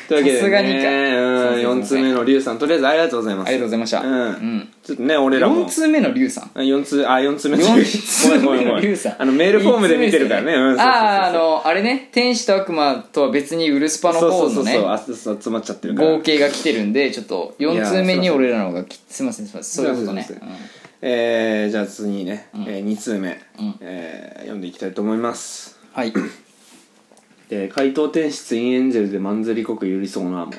[0.09, 0.79] というわけで、ね、さすがにか。
[0.79, 1.81] うん。
[1.81, 3.49] 4通目のリュウさんとりあえずありがとうございます。
[3.49, 4.01] ありがとうございました。
[4.01, 4.13] うん。
[4.13, 4.69] うん。
[4.85, 5.67] ちょっとね俺らも。
[5.67, 6.51] 4通目のリュウさん。
[6.55, 7.59] あ4通あ四通目。
[7.59, 8.83] のごめんごめんごめん。
[8.83, 9.17] リュウさん。
[9.19, 10.55] あのメールフォームで見てるからね。
[10.55, 10.87] うんそうそうそうそう。
[10.87, 16.13] あああのあれね天使と悪魔とは別にウルスパのそう方のねそうそうそうあそうそう詰まっちゃってるから。
[16.13, 19.85] 合計が来てるんでちょっと4通目に俺らのがきすいませんすいません。
[19.85, 20.23] そういうことね。
[20.23, 20.57] すいません
[21.03, 22.63] えー、じゃあ次ね、ん。
[22.63, 23.39] えー、2通目、ん。
[23.81, 25.79] えー読んでいきたいと思います。
[25.83, 26.13] うんはい。
[27.49, 30.53] で怪盗天使ツインエンジェルでマンズリ国ゆりそうのアマ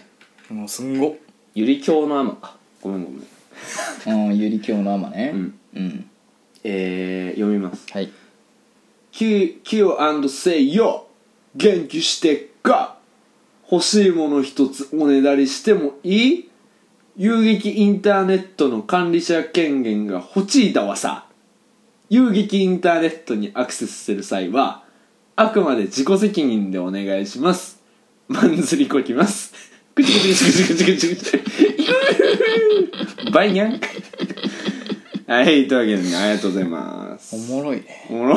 [0.49, 1.17] もうすんご。
[1.53, 2.55] ゆり教のアマか。
[2.81, 4.29] ごめんごめん。
[4.29, 5.31] うんゆり教のアマね。
[5.33, 5.59] うん。
[5.75, 6.09] うん。
[6.63, 7.91] えー、読みます。
[7.91, 8.11] はい。
[9.11, 9.97] キキヨ
[10.29, 11.07] セイよ
[11.55, 12.97] 元気してっか。
[13.71, 16.49] 欲しいもの一つおねだりしてもいい？
[17.19, 21.25] 遊撃インターネットの管理者権限が欲しいだわさ。
[22.09, 24.83] 遊撃インターネットにアクセスする際は
[25.35, 27.81] あくまで自己責任でお願いします。
[28.27, 29.51] マンズリこきます。
[29.95, 31.41] くちくちくちくちくちくちく
[33.25, 33.81] ちバイニャン
[35.25, 38.35] はいというわけでねありがとうございますおもろいねおもろ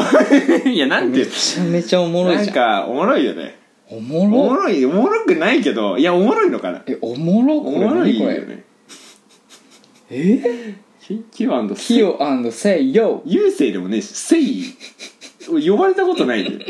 [0.64, 3.58] いいやなんてめちゃめちゃおもろいじゃんなんかおもろいよね
[3.90, 8.64] おもろいおもろいおもろくないけどいやおもろいのかなえおもろおもろいよね
[10.10, 10.74] え？
[11.00, 12.18] キキヨキヨ
[12.52, 12.94] セイ。
[12.94, 14.64] ヨ優勢でもねえしセイ。
[15.48, 16.66] 呼ばれたことないで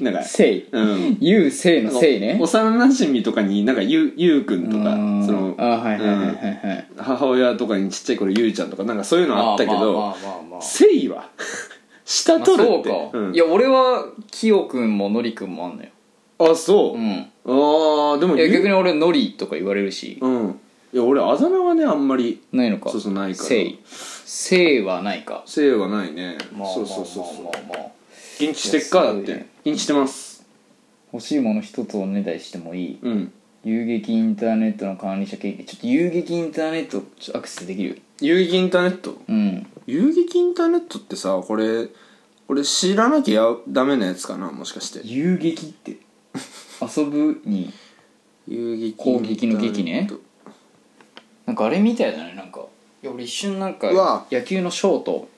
[0.00, 0.22] なんか。
[0.22, 1.18] セイうん。
[1.20, 2.38] ユウセイのセイね。
[2.40, 5.26] 幼なじみとかになんかゆゆうくんとかうん。
[5.26, 6.26] そのあはいはいはいはい。
[6.26, 10.62] はい母親とかにちっちゃい頃ゆうちゃんとかなんかそういうのあったけまあまあどまあまあまあ。
[10.62, 11.28] セイは？
[12.04, 12.88] 下まあ取るって。
[12.88, 13.34] そうか、うん。
[13.34, 15.90] いや俺はキヨくんもノリくんもあんのよ。
[16.38, 17.26] あそう、うん。
[17.46, 20.18] ああでもいやゆ逆に俺ノリとか言われるし。
[20.20, 20.60] うん
[20.94, 22.88] いや俺あだ名はねあんまりないのか？
[22.88, 23.48] そうそうないから。
[23.48, 25.42] セイセイはないか。
[25.44, 26.38] せいはないね。
[26.56, 27.24] まあそうそうそう。
[27.24, 27.88] そうまあまあまあまあ。
[28.38, 29.20] 元気してっかだって。
[29.22, 29.48] いやすごいね。
[29.64, 30.46] 元気してます。
[31.12, 32.98] 欲しいもの一つおねだりしてもいい。
[33.02, 33.32] うん。
[33.64, 35.66] 遊撃インターネットの管理者経験。
[35.66, 38.00] ちょっと遊撃インターネットちょっとアクセスできる？
[38.20, 39.20] 遊撃インターネット？
[39.28, 39.66] うん。
[39.88, 41.88] 遊撃インターネットってさこれ
[42.46, 44.52] 俺知らなきゃダメなやつかな？
[44.52, 45.00] もしかして。
[45.04, 45.96] 遊撃って。
[46.80, 47.72] 遊ぶに。
[48.46, 50.23] 遊撃攻撃の撃ねインターネット
[51.46, 52.34] なんかあれみたいだね。
[52.34, 52.60] なんか
[53.02, 55.28] いや俺一瞬なんか野球のショート。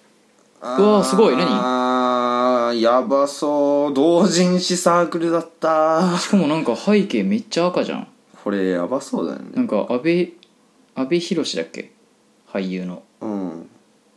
[0.60, 1.36] あうわすごい。
[1.36, 1.46] 何？
[1.50, 3.94] あーやばそう。
[3.94, 6.16] 同人誌サークルだった。
[6.18, 8.08] しかもなんか背景めっちゃ赤じゃん。
[8.42, 9.50] これやばそうだよね。
[9.54, 10.32] なんか阿部
[10.94, 11.92] 阿部寛だっけ？
[12.52, 13.02] 俳優の。
[13.20, 13.68] うん。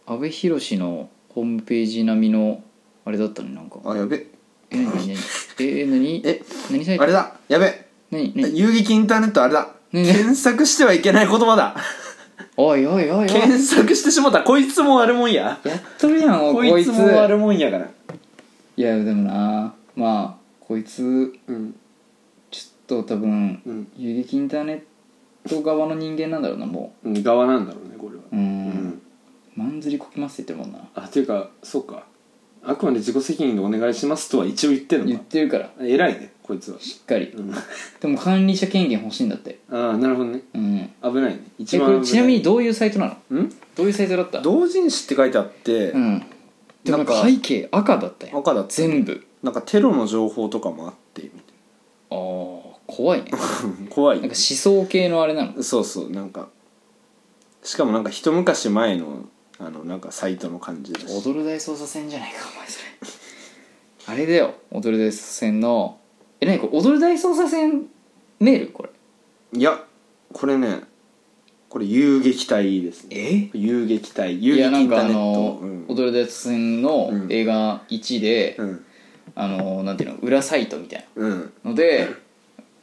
[0.06, 2.63] 阿部寛のホームページ並みの
[3.06, 3.80] あれだったねなんか。
[3.84, 4.25] あやべ。
[4.69, 4.93] え何？
[5.08, 5.17] 何？
[5.60, 6.21] え何？
[6.25, 7.04] え何サイト？
[7.04, 7.34] あれだ。
[7.49, 7.86] やべ。
[8.12, 8.32] 何？
[8.36, 8.58] 何？
[8.58, 9.63] 遊撃インターネットあれだ。
[9.63, 11.75] ね検索してはいけない言葉だ。
[12.58, 13.28] おいおいおいおい。
[13.28, 14.43] 検索してしもた。
[14.43, 15.60] こいつも悪もんや。
[15.63, 17.89] やっとるやんおここいつも悪もんやから。
[18.78, 21.75] いやでもなまあこいつうん。
[22.52, 23.88] ちょっと多分うん。
[23.97, 24.84] 遊撃インターネ
[25.45, 27.10] ット側の人間なんだろうなもう。
[27.10, 28.23] ん側なんだろうねこれは。
[28.32, 28.41] ううん。
[28.41, 29.02] うん。
[29.56, 30.89] まんずりこきますって言ってるもんな。
[30.95, 32.04] あていうかそうか。
[32.63, 35.25] あくまで自己責任でお願いしますとは一応言ってる言のか。
[35.25, 35.69] ってるから。
[35.82, 36.80] 偉いねこいつは。
[36.80, 37.28] しっかり。
[37.28, 37.54] うん。
[38.00, 39.60] でも管理者権限欲しいんだって。
[39.72, 40.42] ああなるほどね。
[40.56, 40.90] うん。
[41.04, 41.44] 危ないね。
[41.60, 43.42] 一えこれ番ちなみにどういうサイトなの？
[43.42, 43.50] ん？
[43.76, 44.42] どういうサイトだった？
[44.42, 46.26] 同人誌って書いてあって、うん。
[46.84, 49.24] でも背景赤だったよ赤だった全部。
[49.44, 51.30] なんかテロの情報とかもあってみ
[52.10, 53.30] ああ怖いね。
[53.30, 53.48] たいな
[53.92, 55.62] 怖いなんか思想系のあれなの？
[55.62, 56.50] そうそうなんか。
[57.62, 59.26] しかもなんか一昔前の
[59.60, 61.06] あのなんかサイトの感じだし。
[61.06, 64.16] 踊る大捜査線じゃないかお前それ。
[64.16, 64.56] あれだよ。
[64.72, 65.99] 踊る大捜査線の
[66.41, 67.88] え何これ踊る大捜査線？
[68.39, 68.67] メール？
[68.67, 68.89] これ。
[69.60, 69.84] いや
[70.34, 70.82] これね
[71.69, 73.49] これ遊撃隊ですね。
[73.54, 73.58] え？
[73.58, 74.43] 遊撃隊。
[74.43, 75.86] 遊撃イいやなんかあンターネッのトうん。
[75.88, 78.86] 踊る大捜査線のうん映画1で、うん。
[79.36, 81.54] あのなんていうの裏サイトみたいうん。
[81.63, 82.08] なので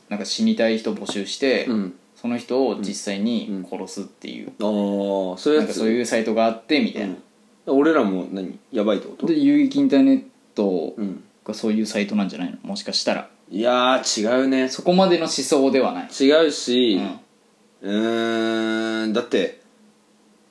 [0.09, 1.95] なんか死にたい人募集して、うん。
[2.15, 7.15] その人を実際に殺すっていう、ああそういうんかそういうサイトがあってみたいな、
[7.67, 8.59] 俺らも何？
[8.73, 9.27] やばいってこと？
[9.27, 10.23] で遊撃インターネッ
[10.55, 11.23] トうん。
[11.45, 12.57] がそういうサイトなんじゃないの？
[12.63, 14.69] もしかしたらいやー違うね。
[14.69, 17.01] そこまでの思想ではない、違うし
[17.83, 19.61] うーんだって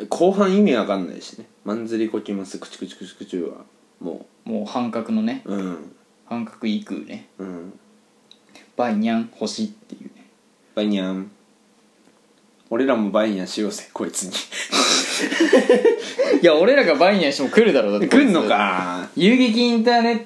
[0.10, 3.66] 後半意味わかんないしね「まんずりこきますくちくちくちくち」は。
[4.00, 5.42] ももう半角のね。
[5.46, 5.96] ううん。
[6.26, 7.28] 半角いくね。
[7.38, 7.80] うん。
[8.78, 10.28] バイニャン星っていうね。
[10.76, 11.32] バイニャン。
[12.70, 14.32] 俺らもバイニャンしようぜこいつに。
[16.42, 18.26] いや俺らがバイニャンしても来るだろうだってこいつ。
[18.26, 19.08] 来んのか。
[19.16, 20.26] 遊撃インターネッ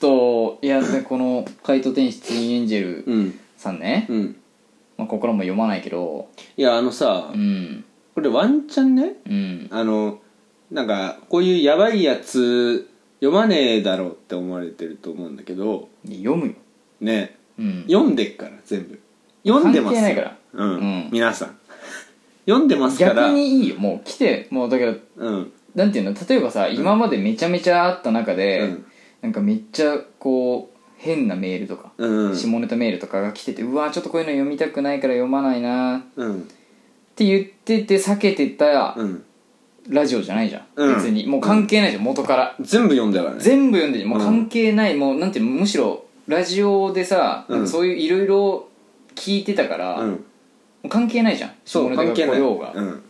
[0.00, 4.36] トいやでこの怪盗天使ツインエンジェルうんさんね、うん。
[4.96, 6.28] まあ、ここからも読まないけど。
[6.56, 7.84] いやあのさうん。
[8.14, 9.68] これワンチャンねうん。
[9.70, 10.20] あの
[10.70, 12.88] なんかこういうやばいやつ
[13.20, 15.88] 読まねえだろうって思われてると思うんだけど。
[16.06, 16.52] 読むよ。
[17.00, 17.36] ね。
[17.58, 17.84] うん。
[17.88, 19.00] 読んでっから全部。
[19.44, 20.36] 読んでます関係ないから。
[20.52, 21.08] うん、うん。
[21.10, 21.58] 皆さん。
[22.46, 23.14] 読んでますから。
[23.14, 23.76] 逆にいいよ。
[23.78, 24.46] もう来て。
[24.50, 25.52] もうだからうん。
[25.74, 26.14] なんていうの？
[26.28, 28.84] 例えばさ今までめちゃめちゃあった中で、うん
[29.22, 32.36] なんかめっちゃこう変なメールとか、うん。
[32.36, 36.48] 下ネタメールとかが来ててうわちょっとこういうの読みたくないから読まないなっうん。
[37.16, 39.24] て言ってて避けてたうん。
[39.88, 40.94] ラジオじゃないじゃん、うん。
[40.96, 41.26] 別に。
[41.26, 42.54] もう関係ないじゃん元から。
[42.60, 43.40] 全部読んだからね。
[43.40, 44.06] 全部読んでる。
[44.06, 47.56] もう関係ない、もうなんていうのむしろラジオでさ、うん。
[47.56, 48.68] なんかそういういろいろ
[49.14, 50.24] 聞いてたから、もうん。
[50.84, 51.52] う関係ないじゃん。
[51.64, 53.02] そう下ネ関係ない来ようが、うん。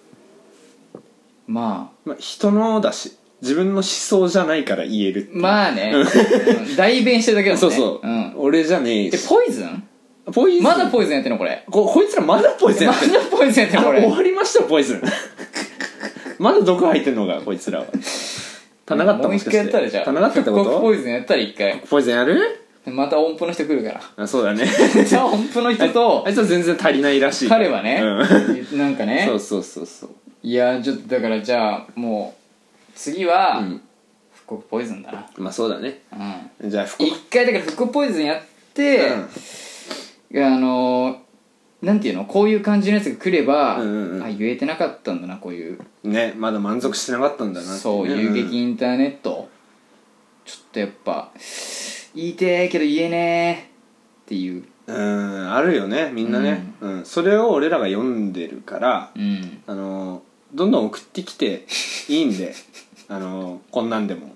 [1.49, 6.77] ままあ、人のだし自分の思想じゃないから言えるってあまあね、うん。
[6.77, 7.77] 代弁してるだけだもんね。
[7.77, 9.83] そうそう、ん、俺じゃねえでしポイズン？
[10.33, 10.63] ポイズン。
[10.65, 11.65] まだポイズンやってんのこれ。
[11.71, 14.01] ここいつらまだポイズンまやってるだポイズンやってんのこれ。
[14.01, 15.03] 終わりましたよポイズン。
[16.39, 17.87] まだ毒入ってんのかこいつらは。
[18.87, 21.83] 棚がったもう一もしかして回やったらじゃあ棚がったってこ復刻とポイズンやったら一回。
[21.89, 22.41] ポイズンやる？
[22.87, 24.01] また音符の人来るから。
[24.17, 24.67] あそうだね。
[25.07, 27.49] じゃあ音符の人とあいつは全然足りないらしい。
[27.49, 28.03] 彼はね、
[28.73, 29.25] うなんかね。
[29.29, 30.11] そうそうそうそう。
[30.43, 32.38] いやちょっとだからじゃあもう
[32.99, 33.81] 次は、うん。
[34.33, 35.31] 復刻ポイズンだな。
[35.37, 36.03] まあそうだね。
[36.61, 36.71] うん。
[36.71, 38.43] じゃあ福一回だから復刻ポイズンやっ
[38.75, 39.17] て、あ
[40.59, 41.17] のー
[41.81, 42.25] なんていうの？
[42.25, 44.23] こういう感じのやつが来れば、うんうんうん。
[44.25, 45.79] あ言えてなかったんだなこういう。
[46.03, 49.49] ねまだ満足してなかったんだなってねそう遊撃インターネット。
[50.45, 51.31] ちょっとやっぱ
[52.17, 53.63] 言いてえけど言えねえ
[54.25, 54.65] っていう。
[54.89, 57.05] うんあるよねみんなね、うん。
[57.05, 59.63] それを俺らが読んでるからうん。
[59.67, 61.67] あのどんどん送ってきて
[62.09, 62.55] いいんで
[63.09, 64.35] あのこんなんでも。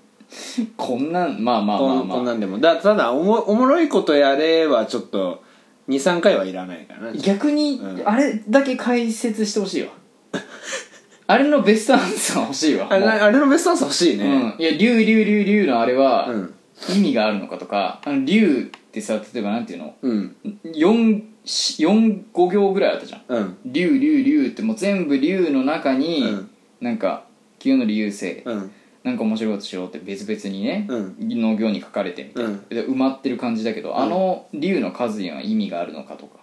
[0.77, 2.17] こんなんまあまあこんまあまあ。
[2.17, 2.59] こんなんでも。
[2.59, 5.43] だただおもおもろいことやればちょっと
[5.89, 7.19] 23回はいらないからね。
[7.19, 8.07] 逆に、うん。
[8.07, 9.89] あれだけ解説してほしいわ。
[11.27, 12.87] あれのベストアンサー欲しいわ。
[12.89, 13.09] あれもう。
[13.09, 14.25] あれのベストアンサー欲しいね。
[14.25, 16.53] うん、いや竜竜竜竜のあれは、うん。
[16.89, 19.95] 意味があるのかとかあの竜ってさ例えばなんていうの？
[20.01, 20.35] うん。
[20.63, 23.21] 4 4 5行ぐらいあったじゃん。
[23.27, 23.57] うん。
[23.65, 26.49] 竜竜竜ってもう全部竜の中に、うん。
[26.81, 27.25] なんか
[27.63, 28.71] 清則優生、うん。
[29.05, 31.15] なんか面白いことしろって別々にね、うん。
[31.41, 32.67] の行に書かれてみたいな、うん。
[32.67, 36.39] で埋まってる感じだけど、あの竜の数には意味があるのかとか。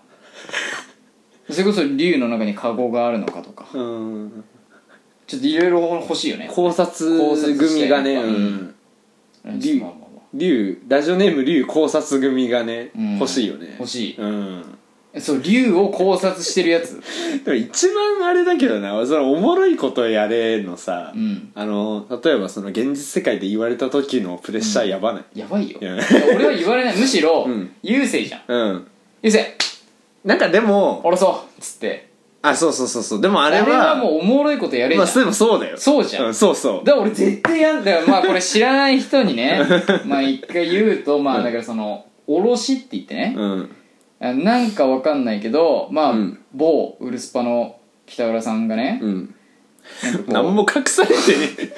[1.51, 3.67] それこそ竜の中にカゴがあるのかとか。
[3.75, 4.45] うん。
[5.27, 6.51] ちょっといろいろ欲しいよね。
[6.51, 8.75] 考察考察組がねうん。
[9.45, 9.61] うん。
[9.61, 13.19] 竜まあまあまあ竜ラジオネーム竜考察組がねうん。
[13.19, 13.77] 欲しいよね。
[13.79, 14.17] 欲しい。
[14.17, 14.79] うん
[15.19, 17.01] そう竜を考察してるやつ。
[17.45, 21.51] でも一番あれだけどなそのおもろいことやれのさ、うん。
[21.55, 25.39] あの例えばその現実世界で言われた時のプレッシャーやばない？
[25.39, 25.79] やばいよ。
[25.83, 26.97] 俺は言われない。
[26.97, 27.75] むしろうん。
[27.83, 28.43] 優勢じゃん。
[28.47, 28.87] うん、
[29.23, 29.57] 優勢。
[30.25, 32.09] なんかでも下ろそうっつって。
[32.43, 33.21] あそうそうそうそう。
[33.21, 35.77] でもああれはれはもうおもろいことやれまあでもそうだよ。
[35.77, 36.27] そうじゃん。
[36.27, 36.85] うん、そうそう。
[36.85, 39.61] だから俺絶対やんだよまあこれ知らない人にね
[40.07, 43.35] まあ一回言うとまあだからそのおろしって言ってね。
[43.37, 43.71] うん。
[43.73, 43.80] あ
[44.21, 46.39] なんかわかんないけどまあ、うん。
[46.55, 49.35] 某ウルスパの北浦さんがね、うん。
[50.03, 51.73] なんかこう何も隠されてね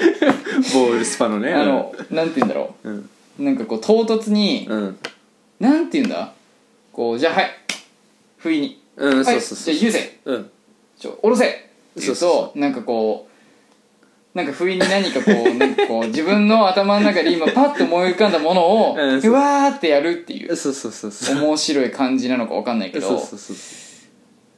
[0.75, 1.53] ボー ルスパのね。
[1.53, 2.91] あのなんて言うんだろう。
[2.91, 3.09] ん。
[3.39, 4.99] うなんかこう唐突に、うん。
[5.61, 6.33] なんて言うんだ？
[6.93, 7.51] こうじゃあはい。
[8.39, 10.51] 不意に、うん、はいそうそうそうじゃあ優勢うん。
[10.99, 11.47] ちょ下ろせ。
[11.47, 13.32] って言うとそうそなんかこう
[14.35, 21.37] なんか不意に何かこう なんかこう自分の頭の中で今パッと思い浮かんだものを、 うわーってやるっていうそうそうそうそう。
[21.37, 23.57] 面白い感じなのかわかんないけどそうそうそう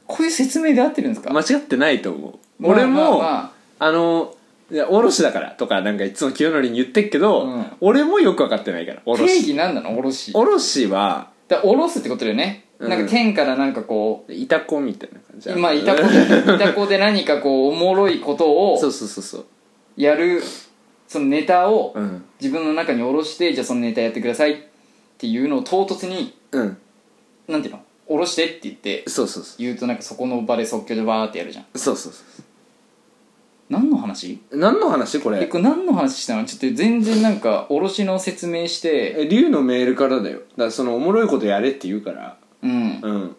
[0.07, 3.91] こういう説明で合ってるんですか、間違ってないと思う、まあ俺も、まあまあ。
[3.91, 4.33] の
[4.71, 7.65] いやおろしだからとかなんかいつも清則に言ってっけど、うん。
[7.81, 9.97] 俺もよく分かってないからおろ定し義何なの？
[9.97, 10.31] おろし。
[10.33, 12.89] おろしはだおろすってことだよね、うん。
[12.89, 19.45] なんか天からなんかこいたこみたいな感じう今いたこでいたこで何かこうおもろいことをそうそうそうそう
[19.97, 20.41] やる
[21.07, 22.25] そのネタをうん。
[22.41, 24.57] 自分の中に下ろしてじゃあそのネタやってくださいっ
[25.17, 26.77] ていうのを唐突にうん。
[27.47, 27.81] なんていうの？
[28.07, 31.65] 下ろしてって言ってそうそうそ言うとなんかそこの場で即興でバーってやるじゃん。
[31.73, 32.43] うそうそうそ
[33.69, 34.39] 何の話？
[34.51, 35.19] う何の話？
[35.21, 35.43] これ。
[35.43, 36.45] えこれ何の話したの？
[36.45, 39.15] ちょっと全然なんか下ろしの説明して。
[39.17, 40.39] え龍のメールからだよ。
[40.39, 42.37] だからそのおもろいことやれって言うから。
[42.61, 42.99] うん。
[43.01, 43.35] うん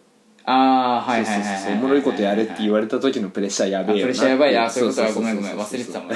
[0.49, 4.57] ああはいはいはいはいそうそうおもろいことやれって言われた時のプレッシャーやべえよなあプレッシャーやばい。
[4.57, 5.57] あそういうことはそごめんごめん。
[5.57, 6.09] 忘れてたもん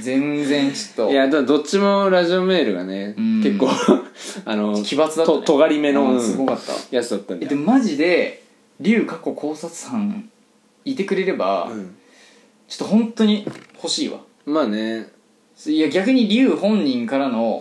[0.00, 1.12] 全然ちょっと。
[1.12, 3.42] いやだどっちもラジオメールがねうん。
[3.42, 3.68] 結構
[4.46, 5.26] あの奇抜だったね。
[5.26, 6.72] と尖り目のすごかった。
[6.94, 8.44] やつだったんでもマジで
[8.80, 10.30] 龍過去考察班
[10.84, 11.96] いてくれれば、うん。
[12.68, 14.20] ちょっと本当に欲しいわ。
[14.46, 15.08] まあね。
[15.66, 17.60] いや逆に龍本人からの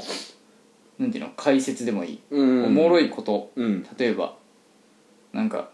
[1.00, 2.66] なんていうの解説でもいい、うん。
[2.66, 3.50] おもろいこと。
[3.56, 3.84] うん。
[3.98, 4.36] 例えば
[5.34, 5.70] なんか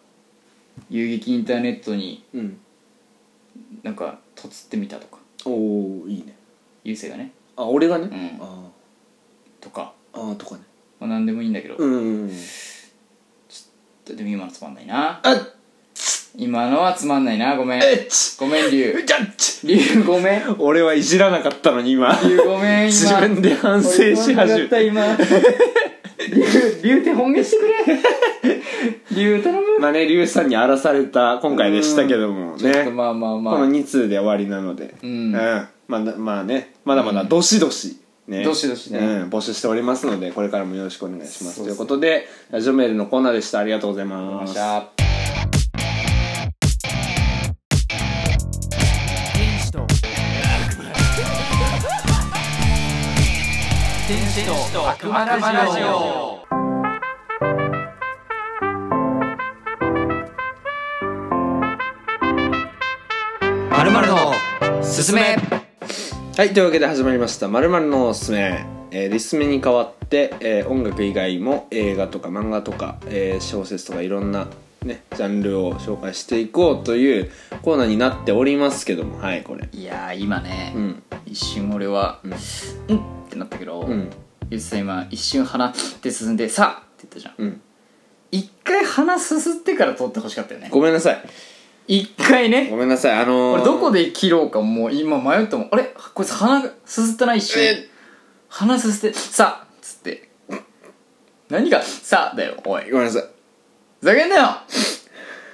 [0.89, 2.59] 遊撃インターネットにうん。
[3.81, 5.17] なんかとつってみたとか。
[5.45, 6.35] おおいいね。
[6.83, 7.31] 優勢がね。
[7.55, 8.05] あ俺がね？
[8.11, 8.45] うん。
[8.45, 8.69] あ
[9.59, 10.61] とか、ーあーとかね。
[10.99, 12.29] まあ、何でもいいんだけど、うん
[13.49, 15.19] ちでも今のつまんないな。
[15.23, 15.53] あっ。
[16.35, 17.57] 今のはつまんないな。
[17.57, 17.81] ごめん。
[17.81, 18.07] えっ。
[18.07, 19.03] ちごめん龍。
[19.05, 19.35] じゃっ。
[19.35, 20.55] ち龍ごめん。
[20.59, 22.15] 俺はいじらなかったのに今。
[22.23, 22.91] 龍ごめん今。
[22.91, 24.67] 自分で反省し始め。
[24.67, 25.17] た今
[26.81, 28.61] 龍龍って本命してくれ。
[29.15, 29.79] 龍頼む。
[29.79, 32.89] まあね龍さんに荒らされた今回でしたけどもね。
[32.89, 33.53] まあまあまあ。
[33.55, 34.95] この2通で終わりなので。
[35.03, 35.31] うん。
[35.31, 36.73] まあなまあね。
[36.85, 38.43] まだまだどしどしね。
[38.43, 38.99] どしどしね。
[38.99, 39.29] うん。
[39.29, 41.63] 募集しておりますのでこれからもよろしくお願いします。
[41.63, 43.59] ということでラジオメールのコーナーでした。
[43.59, 44.96] ありがとうございます
[54.37, 56.45] 天使と悪魔ラジオ。
[63.71, 65.37] まるまるのすすめ。
[66.37, 74.45] はいというわけで始まりました「まるのおすすめ」えー、リスメに代わって、えー音楽以外も映画とか漫画とか、えー小説とかいろんな
[74.83, 77.31] ねジャンルを紹介していこうという
[77.63, 79.19] コーナーになっておりますけども。
[79.19, 79.67] はいこれ。
[79.73, 81.03] いやー今ね、うん。
[81.25, 82.33] 一瞬俺はうん。
[82.33, 84.11] うんってなったけど、うん
[84.49, 87.33] ゆうさん今一瞬鼻って進んでさあって言ったじゃん。
[87.37, 87.61] うん。
[88.31, 90.69] 一回鼻すすってから取ってほしかったよね。
[90.71, 91.23] ごめんなさい。
[91.87, 92.69] 一回ね。
[92.69, 93.19] ごめんなさい。
[93.19, 95.93] あのー、俺どこで切ろうかもう今迷ったもんあれ？
[96.13, 97.61] こいつ鼻すすったな一瞬。
[97.61, 97.89] え。
[98.47, 100.29] 鼻すすってさあっつって。
[101.49, 102.89] 何がさあだよおい。
[102.89, 103.23] ごめんなさい。
[103.99, 104.47] ふざけんなよ。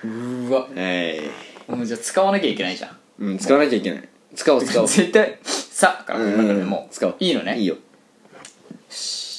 [0.04, 0.62] うーわ。
[0.62, 1.76] はい。
[1.76, 2.98] もうじゃあ使わなきゃいけないじゃん。
[3.20, 4.10] うん使わなきゃいけない。
[4.36, 4.88] 使おう使おう。
[4.88, 7.16] 絶対さあからうん始まるからもう使おう。
[7.20, 7.58] いいのね。
[7.58, 7.78] いいよ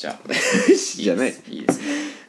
[0.04, 0.18] じゃあ。
[0.74, 1.34] じゃない。
[1.48, 1.78] いいです。
[1.80, 1.84] ね。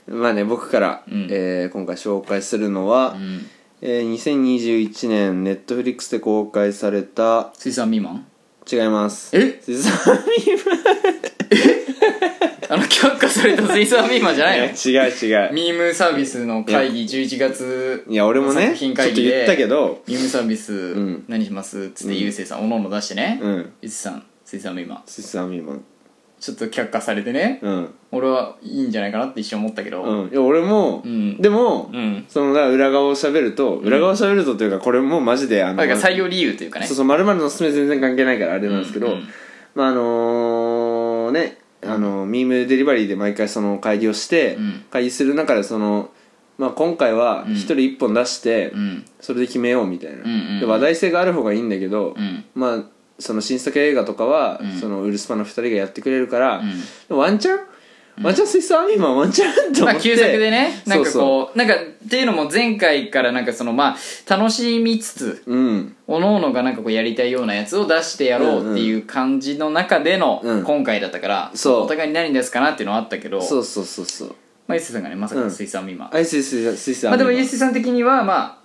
[0.08, 1.28] まあね僕から、うん。
[1.30, 3.46] えー今回紹介するのは、うん。
[3.82, 8.26] えー2021年ネットフリックスで公開された水産未満？
[8.72, 9.36] 違います。
[9.38, 9.60] え？
[9.62, 9.92] 水産
[12.68, 14.66] あの却下された水産未満じゃないの？
[14.66, 15.54] 違う違う。
[15.54, 21.26] ミームサービスの会議11月いや俺もね作品会議でちょっと言ったけどミームサービスん。
[21.28, 21.84] 何します？
[21.84, 23.40] っつってゆうせいさんおのおの出してね。
[23.42, 23.52] うん。
[23.54, 25.04] ゆうせいさん水産未満。
[25.06, 25.84] 水産未満
[26.40, 27.90] ちょっと却下されてねうん。
[28.12, 30.04] 俺はいいんじゃないかなって一瞬思ったけど。
[30.04, 30.30] うん。
[30.32, 31.38] いや俺も、うん。
[31.42, 32.26] でも、うん。
[32.28, 36.88] そのだから裏側を喋ると、裏側を喋るとというかこれもマジであのだから採用理由というかね。
[36.88, 39.14] そうそう、まるのおすすめ全然関係ないからあれなんですけど、うん。
[39.14, 39.28] うん。
[39.76, 44.86] まああのね、あのミームデリバリーで毎回その会議をして、うん。
[44.92, 46.10] 会議する中でその、
[46.58, 47.54] まあ、今回はうん。
[47.54, 49.06] 一人一本出して、うん。
[49.20, 50.60] それで決めようみたいな、んうんうん。
[50.60, 52.46] で話題性がある方がいいんだけど、うん。
[52.54, 52.84] まあ
[53.20, 54.80] その新作映画とかは、うん。
[54.80, 56.62] そのウルスパの二人がやってくれるから、
[57.10, 57.60] ワンチャン？
[58.24, 61.78] ワンチャンスイスアマンワンチャンと思って、まあ旧作でねなんかそうこうなんかっ
[62.10, 63.98] ていうのも前回からなんかそのまあ
[64.30, 65.96] 楽しみつつそううん。
[66.08, 70.64] おのおのがなんかこうやりたいようなやつを出してやろうっていう感じの中でのうん。
[70.64, 71.82] 今回だったから、そう。
[71.82, 74.36] お互いに何ですかなっていうのはあったけどそうそうそうそう。
[74.68, 78.58] まあ、イエスさんがねまさかの水産未満、アイスイススイスアあでもイエスさん的にはまあ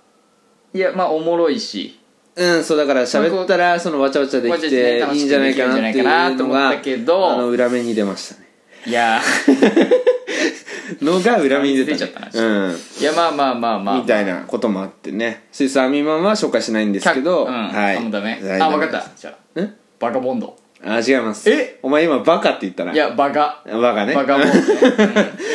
[0.73, 1.99] いやまあおもろいし
[2.35, 8.47] うん、そうだから喋ったらそのわちゃわちゃできていいんじゃないかなっていうのが思ったけどあの裏目に出ましたね。
[8.85, 9.21] いや
[11.01, 12.37] のが裏目に出た、ね、出ちゃった。
[12.37, 12.75] なうん。
[12.99, 15.43] いやまあまあまあまあみたいなこともあってね。
[15.51, 17.97] スイスアーミーマンは紹介しないんですけど、うん、はい。
[17.97, 19.09] あもうダメはいあ分かった。
[19.15, 20.57] じゃあんバカボンド。
[20.83, 21.49] あ違います。
[21.49, 21.79] え？
[21.83, 22.91] お前今バカって言ったな。
[22.91, 23.63] いやバカ。
[23.65, 24.15] バカね。
[24.15, 24.61] バカボンドね、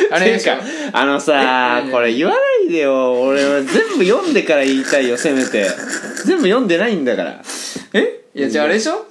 [0.09, 0.13] うん。
[0.15, 0.57] あれか
[0.93, 1.91] あのさえ？
[1.91, 3.21] これ言わないでよ。
[3.21, 5.67] 俺は全部読んでから言いたいよせめて。
[6.25, 7.41] 全部読んでないんだから。
[7.93, 8.21] え？
[8.35, 8.93] いやじゃああれでしょ？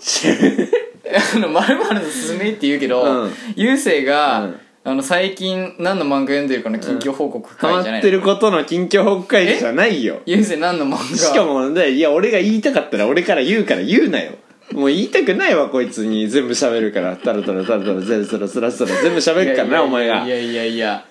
[1.35, 3.33] あの「まるのすすめ」って言うけど、うん。
[3.55, 4.61] ゆうせいが、うん。
[4.85, 10.21] あの最近何の漫画読んでるかの近況報告ハ会じゃないの、マってることの近況報告会じゃないよ。
[10.27, 11.17] ゆうせい何の漫画？
[11.17, 14.33] しかもねいや俺が言いたかったら俺から言うから言うなよ。
[14.73, 16.29] もう言いたくないわこいつに。
[16.29, 17.17] 全部喋るから。
[17.17, 21.05] タラタラタラタラゼルスラスラスラ全部喋るからなお前がいやいやいや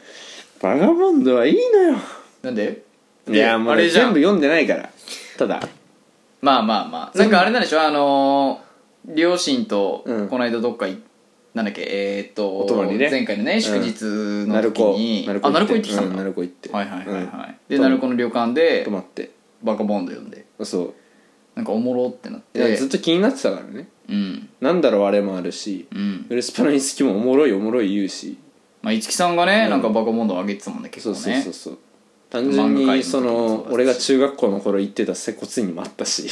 [0.61, 1.95] バガボンドはいいのよ
[2.45, 2.83] なんで？
[3.27, 4.05] いやもうあれじゃん。
[4.05, 4.89] 全部読んでないから
[5.37, 5.67] ただ。
[6.41, 7.17] まあまあまあ。
[7.17, 10.27] なんかあれなんでしょあのー両親とうん。
[10.29, 10.97] この間どっかい
[11.53, 13.09] なんだっけえーっとお泊まりね。
[13.09, 14.01] 前回のね祝日
[14.47, 14.97] の時鳴子。
[14.97, 15.81] にあ鳴子行って。
[15.81, 16.69] きたんだ、鳴子行って。
[16.69, 17.77] はいはいはいはい、うん。
[17.77, 19.31] で鳴子の旅館で泊まって。
[19.63, 20.45] バカボンド読んで。
[20.63, 20.93] そう。
[21.55, 23.87] なんかおもろってなっいやてずっと気になってたからね。
[24.09, 24.49] うん。
[24.59, 25.87] なんだろうあれもあるし。
[25.91, 26.25] うん。
[26.29, 28.37] ウルスパのインスキもおもろいおもろい言うし。
[28.81, 29.69] まあ五木さんがね、うん。
[29.71, 31.77] なんかバカボンド上げてたもんね結そうそうそうそう
[32.35, 36.27] 単純にそのし俺が中学校の頃行ってた接骨院にもあったし。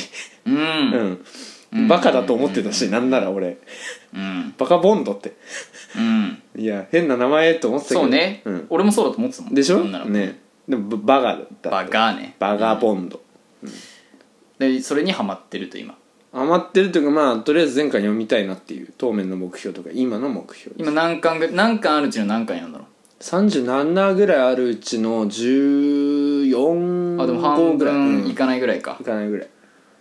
[0.45, 0.55] うん。
[0.55, 1.25] うん。
[1.73, 1.87] うん。
[1.87, 3.57] バカだと思ってたしなんなら俺。
[4.13, 4.53] うん。
[4.57, 5.33] バカボンドって。
[5.95, 6.43] うん。
[6.61, 8.01] いや変な名前と思ってたけど。
[8.01, 9.53] そうね、うん、俺もそうだと思ってたもん。
[9.53, 9.83] でしょ？
[9.85, 10.39] ね。
[10.67, 11.69] でもバガだった。
[11.69, 12.35] バガね。
[12.37, 13.21] バガボンド。
[14.59, 15.95] でそれにハマってると今。
[16.33, 22.87] 余ってるというかまあとりあえず前回読みたいなっていう当面の目標とか今の目標今何巻ぐ何巻あるうちの何巻読んだの？
[23.23, 28.97] 37ぐらいあるうちの14あでも半号ぐらいうん分いかないぐらいか。
[28.99, 29.47] い、かないぐらい。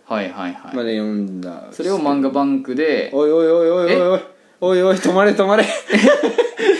[0.05, 1.69] はいはいはい、まで読んだ。
[1.71, 4.32] それを漫画バンクでおいおいおいおいおいおい
[4.65, 5.65] おいおい止まれ止まれ。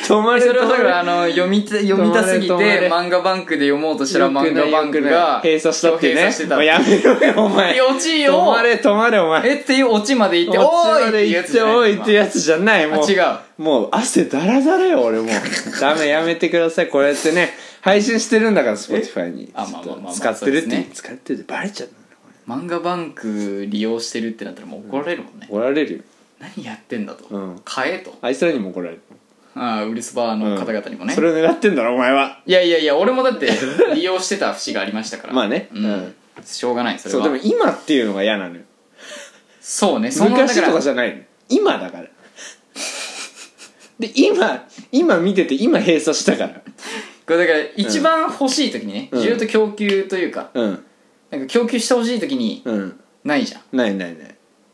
[0.07, 2.53] 止まれ それはだからあの読みた読みたすぎて
[2.89, 6.21] 漫画バンクで読もうとしたら漫画バンクが閉鎖したってね。
[6.21, 6.55] 閉鎖してた。
[6.55, 7.81] もうやめろよお前。
[7.81, 8.39] 落ちよ。
[8.39, 9.49] 止まれ止まれお前。
[9.49, 13.05] えっていうオチまで言っておおーいまで言っておいってややつじゃないもう。
[13.05, 15.27] あ違うもう汗だらだらよ俺もう。
[15.81, 16.87] ダメやめてください。
[16.87, 17.53] こうやってね。
[17.81, 19.51] 配信してるんだから Spotify に。
[19.53, 21.89] あまあまあまあまあ使ってるって、使ってるってバレちゃう。
[22.47, 25.99] 漫画バンク利用してるってなったらもう怒られるもんね、怒られるよ
[26.55, 27.61] 何やってんだと、うん。
[27.63, 28.13] 買えと。
[28.21, 29.01] あいつらにも怒られる。
[29.55, 32.41] ああウリスバーの方々にもね、それを狙ってんだろお前は。
[32.45, 33.49] いやいやいや俺もだって
[33.93, 35.33] 利用してた節がありましたから。
[35.33, 35.69] まあね。
[35.73, 36.15] うん、うん。
[36.43, 38.61] しょうがないそれそうはでも今っていうのが嫌なのよ。
[39.61, 41.23] そうねその昔とだかじゃないの。
[41.49, 42.07] 今だから。
[43.99, 46.61] で今今見てて今閉鎖したから。
[47.25, 49.21] これだから一番欲しい時にね、うん。
[49.21, 50.85] 需要と供給というかうん。
[51.29, 52.99] なんか供給してほしい時にうん。
[53.23, 53.61] ないじゃん。
[53.61, 54.32] っないないない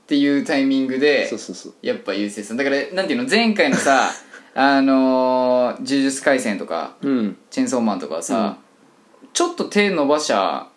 [0.09, 1.73] ていうタイミングでそうそうそう。
[1.83, 2.57] やっぱ優勢さん。
[2.57, 4.09] だからなんていうの前回のさ
[4.55, 7.37] あのー、呪術廻戦とかうん。
[7.51, 8.57] チェンソーマンとかはさ、
[9.33, 10.67] ちょっと手伸ばしゃ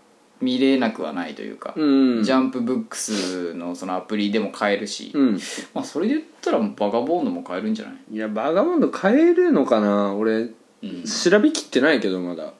[0.42, 1.84] 見れなくはないというか、う
[2.20, 5.40] んジャンプブックスのそのアプリでも買えるし、うん。
[5.72, 7.94] まあそれで言ったらバガボンドも買えるんじゃない？
[8.14, 10.14] いやバガボンド買えるのかな？
[10.14, 10.48] 俺う
[10.86, 11.04] ん。
[11.04, 12.52] 調べきってないけどまだ。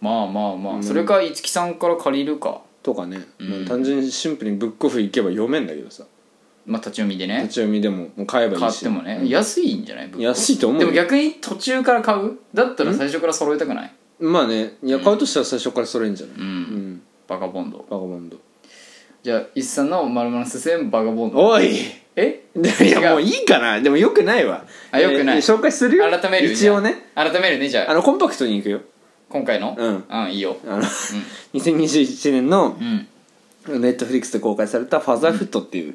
[0.00, 0.82] まあまあまあ、うん。
[0.84, 2.60] それか五木さんから借りるか。
[2.82, 3.48] とかね、うん。
[3.50, 6.04] まあ単純にシンプルにブックオフ行けば読めんだけどさ
[6.66, 7.42] まあ立ち読みでね。
[7.42, 8.60] 立ち読みでももう買えばいいし。
[8.60, 9.28] 買ってもね、うん。
[9.28, 10.10] 安いんじゃない？
[10.18, 10.86] 安いと思うよ。
[10.86, 12.38] でも逆に途中から買う？
[12.54, 13.92] だったら最初から揃えたくない？
[14.20, 14.74] まあね。
[14.82, 16.36] いや買うとしたら最初から揃えんじゃない？
[16.36, 17.02] うん、うん。
[17.26, 17.78] バガボンド。
[17.90, 18.36] バガボンド。
[19.22, 21.38] じゃあ一さんの丸々進めバガボンド。
[21.46, 21.76] おい。
[22.16, 22.44] え？
[22.84, 23.80] いやもういいかな。
[23.80, 24.64] でもよくないわ。
[24.90, 25.36] あよくない。
[25.36, 26.10] えー紹介するよ。
[26.10, 27.10] 改める一応ね。
[27.14, 27.90] 改めるねじゃあ。
[27.92, 28.80] あのコンパクトに行くよ。
[29.28, 29.76] 今回の？
[29.78, 30.04] うん。
[30.08, 30.56] うんいいよ。
[30.66, 30.82] あの
[31.54, 33.06] 2021年のうん
[33.80, 35.94] ネットフリックスで公開された「ファザーフット」っていう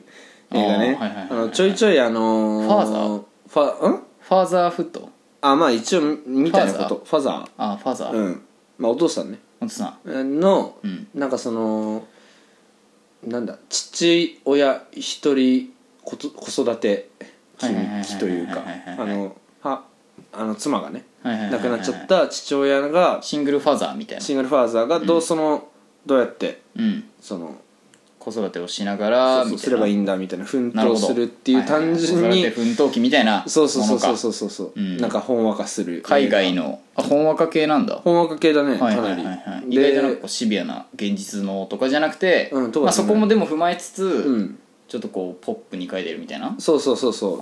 [0.52, 0.98] 映画ね。
[1.30, 3.24] あのちょいちょいあのファーザー？
[3.48, 4.04] ファん？
[4.20, 5.10] ファーザーフット？
[5.42, 7.04] あまあ一応みたいなこと。
[7.06, 8.42] ファザあファーザー、ーうん。
[8.78, 9.40] まあお父さんね。
[9.60, 11.08] ほんとさのうん。
[11.14, 12.06] なんかその
[13.24, 15.72] なんだ父親一人
[16.04, 17.10] 子育て
[17.60, 18.64] はいはいはいはいはい期というか
[19.00, 19.84] あのは
[20.32, 24.22] あの妻がね亡くなっちゃった父親がシングルファーザーみたいな。
[24.22, 25.68] シングルファーザーがどうその
[26.06, 27.04] どうやってうん。
[27.20, 27.56] その
[28.26, 29.58] 子育てをしながらそうみたいな。
[29.60, 34.98] すればいいんだみたいな奮闘するっていう単純に奮闘記みたいなそうそうそうそうそうそうそううん。
[34.98, 36.02] なんかほんわかする。
[36.02, 36.80] 海外の。
[36.96, 37.96] あ本話家系なんだ。
[37.98, 39.64] ほんわか系だねかはいはないりはいはい。
[39.70, 44.60] 意外となんかシビアな現実のとかじゃなくて、うんまあ、そこもでも踏まえつつ、うん。
[44.88, 46.56] ちょっとこうポップに書いてるみたいな。
[46.58, 47.36] そうそうそうそ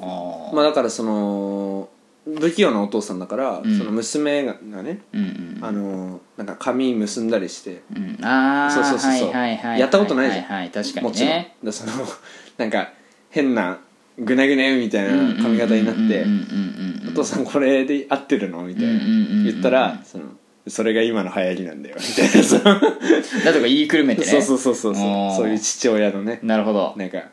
[0.52, 0.56] う。
[0.56, 1.88] まあだからその
[2.26, 3.78] 不器用なお父さんだから、うん。
[3.78, 4.54] その娘が
[4.84, 8.26] ねうんうんあのなんか髪結んだりして、うん。
[8.26, 9.28] ああそうそうそうそう。
[9.30, 10.46] はいはいはいやったことないじゃん。
[10.46, 11.30] はいはい確かもちろん。
[11.30, 11.92] にねでその
[12.58, 12.94] なんか
[13.30, 13.80] 変な
[14.18, 20.26] グネグネみたいな髪型になってうんうんうんうんうん「お父さんこれで合ってるの?」みたいなうんうんうんうん言ったらその
[20.68, 21.98] それが今の流行りなんだよ。
[22.00, 22.48] みたいな。
[22.48, 24.28] そのだとか言いくるめてね。
[24.28, 25.04] そうそうそうそうそう。
[25.04, 25.36] おー。
[25.36, 26.40] そういう父親のね。
[26.42, 26.94] なるほど。
[26.96, 27.24] なんか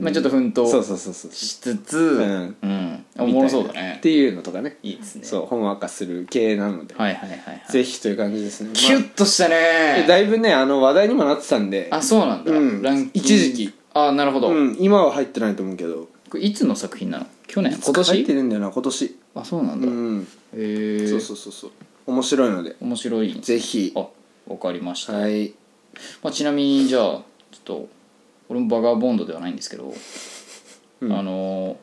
[0.00, 1.32] まあちょっと奮闘そうそうそうそう。
[1.32, 2.68] しつつうん。
[2.68, 3.96] ん、おもろそうだね。
[3.98, 4.78] っていうのとかね。
[4.82, 5.24] いいですね。
[5.24, 7.64] そうほんわかする系なので、はいはいはいはい。
[7.68, 11.88] ぜひという感じですね、キュッとしたまあねだいぶねあの話題にもなってたんで。
[11.90, 12.82] あそうなんだ、うん。
[12.82, 13.10] ランキング。
[13.14, 13.74] 一時期。
[13.94, 16.08] あなるほど、うん、今は入ってないと思うけど。
[16.28, 17.26] これいつの作品なの？
[17.46, 17.72] 去年？
[17.72, 19.18] 今入って年るんだよな今年。
[19.34, 20.24] あそうなんだ、うん、へ
[20.54, 21.70] えそうそうそうそう。
[22.06, 22.76] 面白いので。
[22.80, 23.40] 面白い。
[23.40, 23.92] ぜひ。
[23.94, 24.06] あ
[24.48, 25.54] わかりました、はい。
[26.22, 27.22] まあ、ちなみにじゃあちょ
[27.58, 27.88] っと
[28.48, 29.92] 俺もバガーボンドではないんですけど、
[31.00, 31.12] うん。
[31.12, 31.76] あの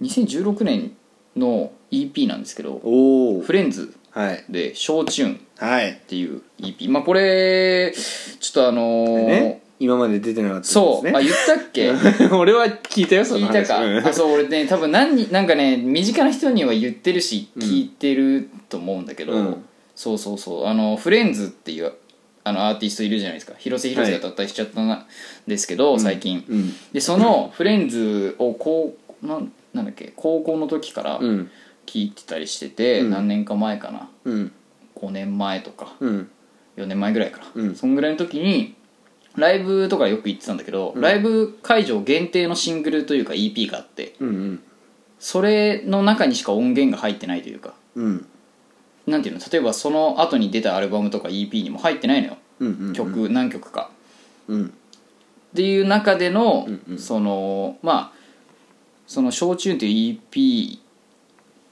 [0.00, 0.92] ー、2016年
[1.36, 4.44] の EP なんですけどおおフレンズはい。
[4.48, 9.62] で「小チューン」っはいていう EP まあこれちょっとあのーね。
[9.82, 11.90] 今まで出てなかったそう、ですねあ言ったっけ？
[12.36, 13.60] 俺は聞いたよその話。
[13.60, 14.06] 聞いたか、うん。
[14.06, 19.64] あそう俺ね多分何人なんかね身近な人には言ってるし聞いてると思うんだけど、うん。
[19.94, 20.66] そうそうそう。
[20.66, 21.92] あのフレンズっていう
[22.42, 23.54] あのアーティストいるじゃないですか。
[23.58, 25.06] 広瀬広瀬が脱退しちゃったん
[25.46, 26.44] ですけど、最近。
[26.48, 26.72] うん。
[26.92, 31.50] でそのフレンズを高なんなんだっけ高校の時からうん。
[31.86, 33.10] 聞いてたりしてて、うん。
[33.10, 34.08] 何年か前かな。
[34.24, 34.52] うん。
[34.96, 35.94] 5年前とか。
[36.00, 36.30] うん。
[36.76, 37.74] 4年前ぐらいかな、うん。
[37.74, 38.74] そんぐらいの時に
[39.36, 44.62] ライブとかよく行ってたんだけど、ライブ会場限定のシングルというか EP があってうんうん。
[45.18, 47.74] それの中にしか音源が入ってないというか。
[47.94, 48.26] うん
[49.10, 53.90] なんていうの例えばその後に出たアルバムとか EP にも入ってないのよ、うんうん曲何曲か。
[54.48, 54.66] うん。
[54.66, 54.70] っ
[55.54, 58.20] ていう中での、うんうんそのまあ
[59.06, 60.78] その「小チューン」という EP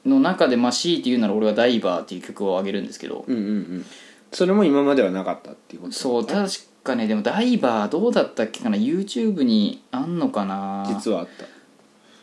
[0.06, 3.86] の中でまあ強いて言うなら俺は「ダイバー」っていう曲を挙げるんですけど、うんうんうん。
[4.32, 5.92] それも今まではなかったっていうこと？
[5.94, 6.50] そう確
[6.82, 10.84] かねでもダイバーどうだったっけかな？YouTube にあんのかな？
[10.88, 11.46] 実はあった。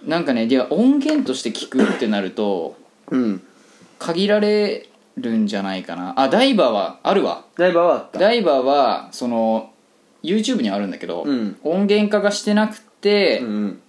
[0.06, 2.76] なんかねでは音源として聞くってなると
[3.10, 3.42] うん。
[3.98, 6.14] 限られるんじゃないかな。
[6.20, 7.46] あダイバーはあるわ。
[7.58, 8.20] ダイバーはあった。
[8.20, 9.72] ダイバーはその
[10.24, 11.58] YouTube にはあるんだけど、うん。
[11.64, 13.82] 音源化がしてなくて、うん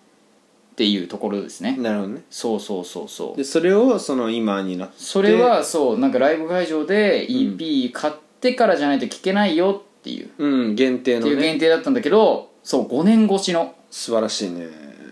[0.73, 1.75] っていうところですね。
[1.79, 2.23] なるほどね。
[2.29, 3.37] そうそうそうそう。
[3.39, 13.75] でそれをその今になってそれはそうなんかライブ会場で EP 買ってからじゃないと聴けないよっていう、うん限定っていう限定だったんだけどそう5年越しの。
[13.91, 14.65] 素晴らしいね。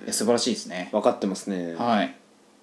[0.05, 0.91] いや素晴らしいですね。
[0.93, 1.75] 分かってますね。
[1.77, 2.15] はい。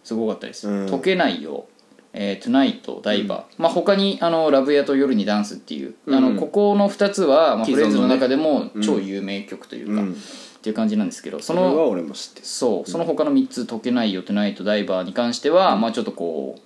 [0.04, 0.90] すごかったです、うん。
[0.92, 1.66] 解けないよ
[2.14, 6.16] えー、トゥナイトダイバー、まあ他にあのラブヤと夜にダンスっていう、うん。
[6.16, 10.12] あのここの2つは、まあ、フレンズの中でも超有名曲というか、うん。
[10.14, 10.16] っ
[10.62, 12.46] ていう感じなんですけどその俺も知ってる。
[12.46, 16.62] そうその他の3つ解けないよトゥナイトダイバーに関しては、まあちょっとこう、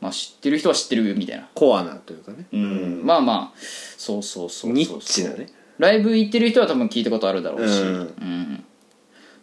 [0.00, 1.48] まあ、知ってる人は知ってるみたいな。
[1.54, 2.46] コアなというかね。
[2.52, 3.58] うん、まあまあ
[3.96, 4.72] そうそうそうそう。
[4.72, 5.46] ニッチなね。
[5.78, 7.88] ライブ行ってる人は多分聞いたことあるだろうし、うん。
[7.88, 8.64] うん。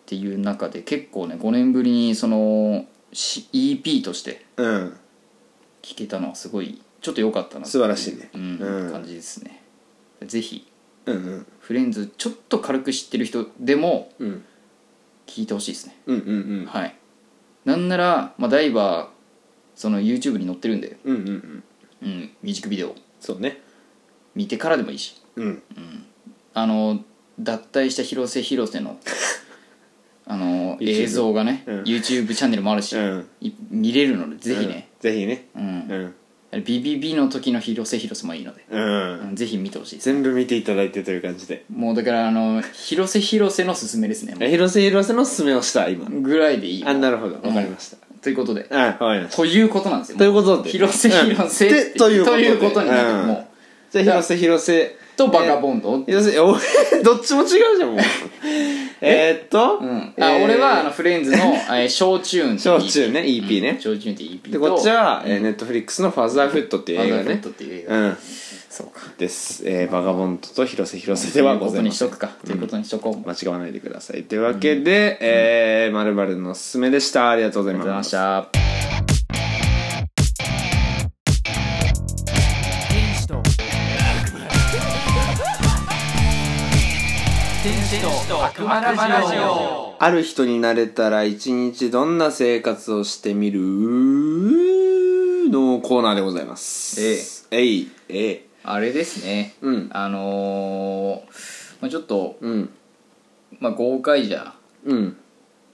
[0.05, 4.97] っていう中で結構ね5年ぶりにそのし EP としてうん
[5.85, 8.31] 聴けたのはすごいちょっと良かったな素晴らしいね。
[8.33, 8.91] うんうん。
[8.91, 9.61] 感じですね。
[10.23, 10.67] ぜひ
[11.05, 11.47] うんうん。
[11.59, 14.43] フレンズちょっと軽く知ってる人でもうん。
[15.27, 15.97] 聞いてほしいですね。
[16.07, 16.65] うんうんうん。
[16.65, 16.95] はい。
[17.65, 19.07] なんなら、まあ、ダイバー
[19.75, 21.63] その YouTube に載ってるんで、うんうんうん。
[22.01, 22.95] うん、ミュージックビデオ。
[23.19, 23.61] そうね。
[24.33, 25.21] 見てからでもいいし。
[25.35, 25.61] うん。
[26.55, 27.03] あの
[27.39, 28.97] 脱退した広瀬広瀬の
[30.25, 31.83] あの YouTube 映像がね、うん。
[31.83, 33.27] YouTube チャンネルもあるし、うん。
[33.41, 35.45] い見れるのでぜひね、うんぜひね。
[35.55, 36.13] うん。
[36.53, 36.63] うん。
[36.63, 39.19] ビビビの時の広瀬広瀬もいいので、うん。
[39.29, 40.05] うんぜひ見てほしいです。
[40.05, 41.65] 全部見ていただいてという感じで。
[41.71, 46.07] もうだからあの広瀬広瀬のすすめですねもえ広瀬広瀬のすすめをした今。
[46.07, 47.35] うぐらいでいいよあなるほど。
[47.35, 47.97] わかりました。
[48.21, 48.65] ということで。
[48.71, 49.37] あわかりました。
[49.37, 50.69] ということなんですよということで。
[50.71, 51.71] 広瀬広瀬う。
[51.71, 51.85] んで。
[51.99, 53.27] ということになるうん。
[53.27, 53.45] もう。
[53.91, 56.55] じゃあ広瀬広瀬とバカボンド、広瀬お
[57.03, 57.47] どっちも違う
[57.77, 57.99] じゃんもう。
[59.01, 59.39] え？
[59.41, 59.79] ーっと？
[59.81, 60.13] うん。
[60.17, 61.37] えーあ俺はあのフレンズの
[61.69, 63.21] 「えー小チューン」 っていう EP 小チューンね。
[63.21, 64.59] EP ね小チューンっていう EP でと。
[64.59, 67.39] こっちはネットフリックスの「ファザーフット」っていう映画ね。
[67.41, 68.17] トっていう映画、うん。
[68.69, 69.01] そうか。
[69.17, 72.09] です、えー、バガボンドと広瀬広瀬ではございません。
[72.09, 72.29] ということにしとくか。
[72.45, 74.23] ということにしとこう、間違わないでください。
[74.23, 77.29] というわけで、えー、まるまるのおすすめでした。
[77.29, 78.49] ありがとうございました
[88.33, 89.95] 悪魔ラジオ。
[89.99, 93.59] ある人になれたら一日どんな生活をしてみる？
[95.51, 97.47] のコーナーでございます。
[97.51, 97.59] え。
[97.59, 98.39] えいえい。
[98.63, 99.53] あれですね。
[99.61, 99.89] うん。
[99.91, 102.71] あのーまあ、ちょっと、うん。
[103.59, 104.55] まあ、豪快じゃ
[104.85, 105.17] うん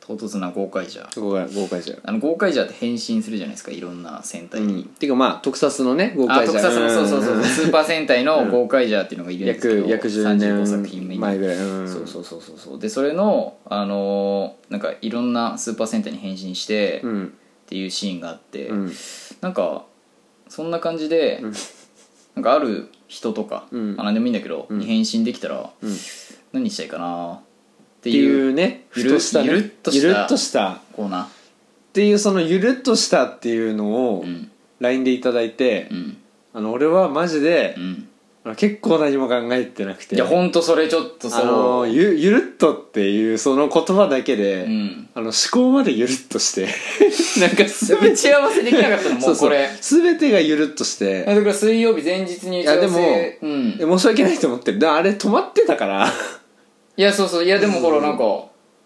[0.05, 1.03] 唐突な豪快じゃ。
[1.13, 1.95] ここが豪快じゃ。
[2.03, 3.71] あの豪快じゃって変身するじゃないですか。
[3.71, 4.83] いろんな戦隊に、うん。
[4.85, 7.43] ていうかまあ特撮のね豪あ快じゃ特撮のそうそうそう、ん。
[7.43, 12.79] スーパー戦隊の豪快ジャーっていうのがいるんですけど約約10 35作品目前ぐらい、うん、そうそうそうそうそう。
[12.79, 17.33] でそれのあのーなんかいろんなスーパー戦隊に変身して、っうん。
[17.67, 18.91] ていうシーンがあって、うん。
[19.39, 19.85] なんか
[20.49, 21.53] そんな感じで、ん。
[22.35, 23.95] なんかある人とか、うん。
[23.97, 24.79] あ何でもいいんだけど、ん。
[24.79, 25.97] に変身できたら、うん。
[26.51, 27.41] 何したいかな
[28.01, 31.29] っていうねゆるふとしたねゆるっとしたゆるっとしたっコーナ
[31.93, 34.51] ていうそのゆるっとしたっていうのをーうん。
[34.79, 36.17] LINE でいただいて、うん。
[36.53, 38.07] あの俺はマジでう、ん。
[38.55, 40.15] 結構何も考えてなくて。
[40.15, 41.41] いやほんとそれちょっとそう。
[41.43, 45.09] あのゆゆるっとっていうその言葉だけで、うん。
[45.13, 46.67] あの思考までゆるっとして。
[47.39, 49.69] なんかす打ち合わせできなかったのもうこれ。
[49.79, 51.23] 全てがゆるっとして。
[51.23, 52.81] だから水曜日前日に打ち合わせ。
[52.81, 53.99] いやでもうん。
[53.99, 54.79] 申し訳ないと思ってる。
[54.79, 56.11] であれ止まってたから
[56.97, 57.43] いやそうそう。
[57.45, 58.23] いやでもほらなんか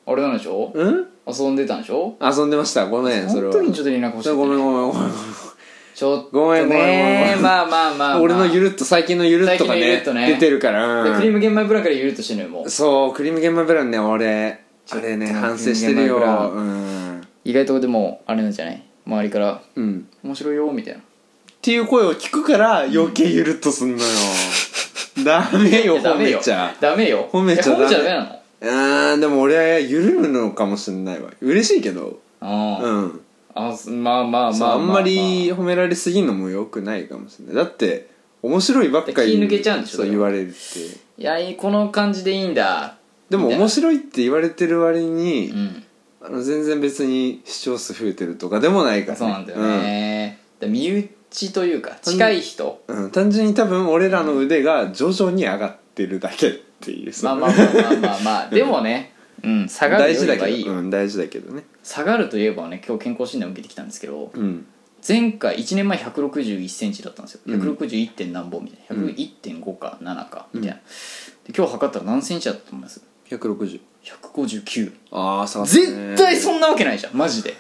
[0.08, 0.72] あれなんでしょ？
[0.74, 1.08] うん？
[1.28, 2.16] 遊んでたんでしょ？
[2.22, 2.88] 遊んでました。
[2.88, 3.54] ごめんそれは。
[3.54, 5.12] 本当にちょっと連絡欲しいごめんごめんごめん
[5.96, 7.36] ちょっとごめんごめんごめんごめん。
[7.36, 10.04] ねまあまあまあ、まあ、俺のゆるっと最近のゆるっとがね。
[10.04, 12.70] 出てるから、クリーム玄米ブランからゆるっとしてるのよもう。
[12.70, 14.60] そうクリーム玄米ブランね俺
[14.92, 16.22] あれね反省してるよ。
[17.44, 18.84] 意外とでもあれなんじゃない？
[19.08, 21.00] 周りからうん「面白いよ」みたいな。
[21.00, 21.04] っ
[21.62, 24.04] ていう声を聞くから余計ゆるっとすんのよ、
[25.24, 26.76] ダメよ褒めちゃ。
[26.80, 27.30] ダメよ。
[27.32, 28.36] 褒めちゃえ褒めちゃダメダメなの。
[28.62, 31.32] あーでも俺はゆるむのかもしれないわ。
[31.42, 32.20] 嬉しいけど。
[32.42, 33.22] あー、うん。
[33.54, 34.78] あすまあまあそうまああ。
[34.78, 37.56] んまり褒められすぎんのもよくないかもしれない。
[37.56, 38.10] だって
[38.42, 40.32] 面白いばっかり気抜けちゃうんでしょそうだから。
[40.32, 40.54] 言われて。
[41.18, 42.98] いやいいこの感じでいいんだ。
[43.30, 43.64] でもみたいな。
[43.66, 45.84] 面白いって言われてる割に、うん。
[46.22, 51.08] あの全然別に視聴数増えてるとかでもないから、ね、そうなんだよね、で身内
[51.54, 52.84] というか近い人。
[52.88, 56.52] うん、うん単純に多分俺らの腕が徐々に上がってるだけっ
[56.82, 57.14] ていう。
[57.24, 59.14] まあまあまあまあまあまあでもね
[59.44, 61.64] うん下がるよ大事だりはいけどうん大事だけどね。
[61.84, 64.66] 下がるといえばね今日健康診断受けてきたんですけどうん。
[65.08, 67.42] 前回1年前1 6 1センチだったんですよ。
[67.46, 67.62] うん。
[67.62, 68.12] 161.
[68.14, 69.04] 点何本みたいな。
[69.04, 69.10] うん。
[69.12, 70.82] 101.5か7かみたいな、で
[71.56, 77.54] 今日測ったら何センチだったと思います？160 159ああ下がったね絶対そんなわけないじゃんマジで。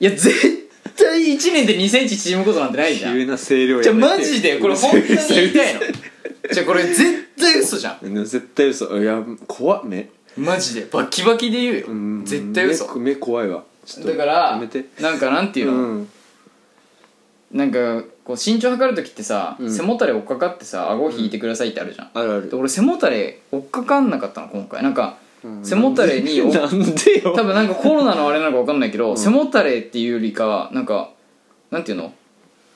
[0.00, 0.65] いや絶
[0.96, 3.14] 対1年で2センチ縮むことなんてないじゃん。
[3.14, 5.14] 急な声量じゃあやめてマジでこれ本当に言
[5.48, 5.80] いたいの？
[6.52, 8.14] じゃあこれ絶対嘘じゃん。
[8.24, 8.98] 絶対嘘。
[9.00, 10.08] いや怖っ目。
[10.36, 10.86] マジで？
[10.90, 11.86] バキバキで言うよ。
[11.88, 12.86] うん絶対嘘。
[12.98, 13.62] 目目怖いわ。
[13.84, 14.84] ちょっとだからやめて。
[15.00, 16.08] なんかなんていうの、うん。
[17.52, 19.72] なんかこう身長測る時ってさ、うん。
[19.72, 22.50] 背もたれ追っかかってさ顎引いてくださいってあるじゃん、あるある。
[22.50, 24.82] で俺背もたれ追っかかんなかったの今回。
[24.82, 25.16] なんか、
[25.62, 27.32] 背もたれにお なんでよ。
[27.34, 31.10] 多分なんかコロナのあれなのか分かんないけど、背もたれっていうよりかはなんか
[31.70, 32.12] なんていうの？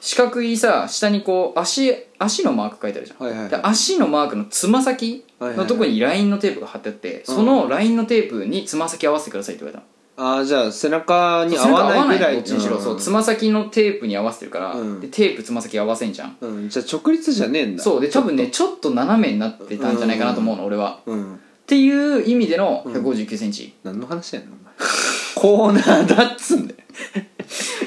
[0.00, 3.50] 四角いさ下にこう足足のマーク書いてあるじゃん、はいはいはい。
[3.50, 9.90] で足のマークのつま先のとこにラインのテープが貼ってあって、そのラインのテープにつま先合わせてくださいって言われたの。
[10.22, 12.82] ああじゃあ背中に合わないぐらいどっちにしろ、ん。
[12.82, 15.00] そうつま先のテープに合わせてるから、うん。
[15.00, 16.36] でテープつま先合わせんじゃん。
[16.40, 16.68] うん。
[16.68, 17.82] じゃあ直立じゃねえんだ。
[17.82, 21.00] そうで多分ねちょっと斜めになってたんじゃないかなと思うの、俺は。
[21.04, 21.40] うん
[21.70, 24.74] っていう意味での1 5 9センチ、何の話やねんお前。
[25.36, 26.80] コーナーだっつんだよ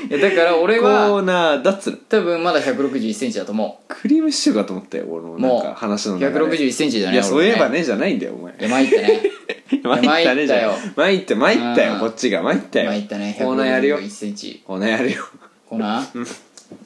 [0.10, 8.54] いやだから俺コはーナーだっつうの多分まだ1 6 1センチだと思クリームシチューかと思ったよ俺のうもうなんか話の1流れ6 1センチじゃないいやそういえばねねじゃないんだよお前。
[8.54, 9.22] いや 参ったね。
[9.84, 12.00] 参ったねじゃ参っん参って参ったようん。
[12.00, 12.42] こっちが。
[12.42, 12.90] 参ったよ。
[12.90, 13.98] 参ったねコーナーやるよ。
[13.98, 15.26] 1 6 1センチコーナーやるよ。
[15.68, 16.28] コーナー？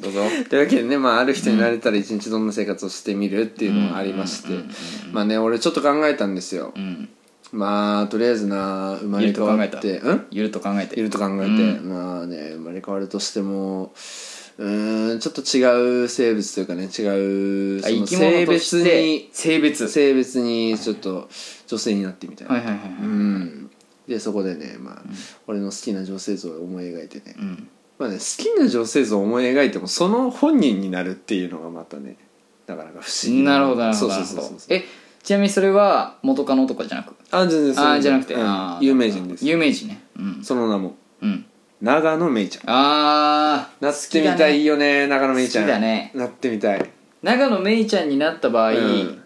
[0.01, 0.21] どうぞ。
[0.49, 4.49] というわけでね、まあ、ある人になれたら一日どんな生活をしてみるっていうのがありまして、
[5.11, 7.09] まあね俺ちょっと考えたんですよ、うん。
[7.51, 9.99] まあとりあえずな生まれ変わって。
[9.99, 10.27] うん？
[10.31, 10.99] いると考えて。
[10.99, 11.89] いると考えて、うん。
[11.89, 13.93] まあね生まれ変わるとしても
[14.57, 17.07] うーんちょっと違う生物というかね違うその
[17.87, 19.87] あ生き物性と別に性別。
[19.87, 21.29] 性別にちょっと
[21.67, 23.71] 女性になってみたいな、はいはいはいはいうん。
[24.07, 25.01] でそこでね、まあ
[25.47, 27.69] 俺の好きな女性像を思い描いてね、うん
[27.99, 32.17] まあね好きな女性像を思い描いてもその本人になるっていうのがまたね
[32.67, 33.59] なかなか不思議な。
[33.59, 34.11] るほどなるほど。
[34.13, 34.83] そうそうそうそうえ
[35.23, 37.15] ちなみにそれは元カノとかじゃなく？
[37.31, 37.85] あ全然そう。
[37.85, 38.77] ああじゃなくて、うん。
[38.81, 39.45] 有名人です。
[39.45, 40.01] 有名人ね。
[40.17, 40.43] うん。
[40.43, 40.95] その名も。
[41.21, 41.45] うん。
[41.81, 42.63] 長野めいちゃん。
[42.67, 45.65] あーなってみたいよね長野めいちゃん。
[45.65, 46.11] 好きだね。
[46.15, 46.89] なってみたい。
[47.23, 49.23] 長野めいちゃんになった場合、うん。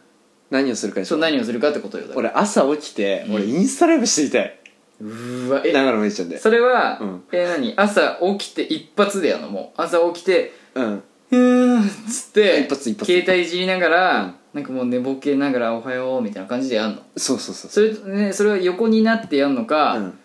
[0.49, 4.59] 何をするかそう何をするかってことよ俺朝起きて俺インスタライブしてみたい
[5.01, 6.37] うーわえ長野めいちゃんで。
[6.37, 7.23] それは、うん。
[7.31, 7.73] え何？
[7.75, 9.73] 朝起きて一発でやるのも。
[9.77, 11.03] う朝起きてうん。
[11.31, 13.11] うーんっつって一発一発。
[13.11, 14.33] 携帯いじりながら、うん。
[14.53, 17.01] なんかもう寝ぼけながら「おはよう」みたいな感じでやんの。
[17.17, 20.19] そうそうそうそれ,、ね、それは横になってやんのか、うん。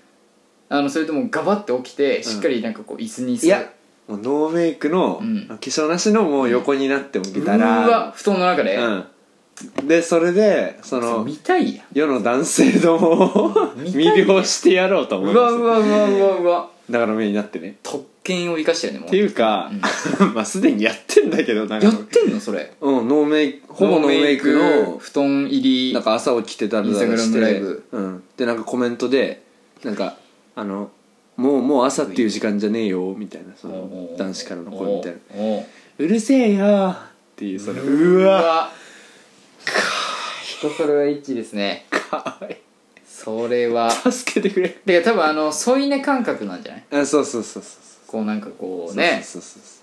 [0.68, 3.70] あのそれともガバッて起きてしっかりなんかこう椅子に座いや
[4.08, 5.46] もうノーメイクの、うん。
[5.46, 9.04] 化粧なしのもう横になって起きうたらーわ布団の中で、うん
[9.86, 11.86] でそれでその見たいやん。
[11.94, 16.70] 世の男性どもを魅了してやろうと思いうわうわうわうわうわ。
[16.90, 17.76] だから目になってね。
[17.82, 19.09] 特権を生かしてるねもう。
[19.09, 19.70] っていうか、
[20.34, 21.86] まあすでにやってんだけどなんか。
[21.86, 22.72] やってんのそれ。
[22.80, 29.42] うんノーメイクほぼノーメイクの布団入りなんか朝起きてダラダラしインスタグラムライてブうん、でなんかコメントで
[29.84, 30.16] なんか
[30.54, 30.90] あの
[31.36, 35.18] もうもう朝っていう時間じゃねえよみたいなその男子からの声みたいな。
[35.36, 35.64] おうおう
[35.98, 36.96] 「うるせえよ」っ
[37.36, 38.70] ていうそのうわ
[40.42, 41.86] 人それは一致ですね。
[41.90, 42.56] かわい。
[43.06, 43.88] それは。
[43.88, 44.78] い助けてくれ。
[44.86, 47.02] で多分あの添い寝感覚なんじゃない？
[47.02, 49.20] あそうそうそうそうこうなんかこそううね。
[49.24, 49.82] そうそうそ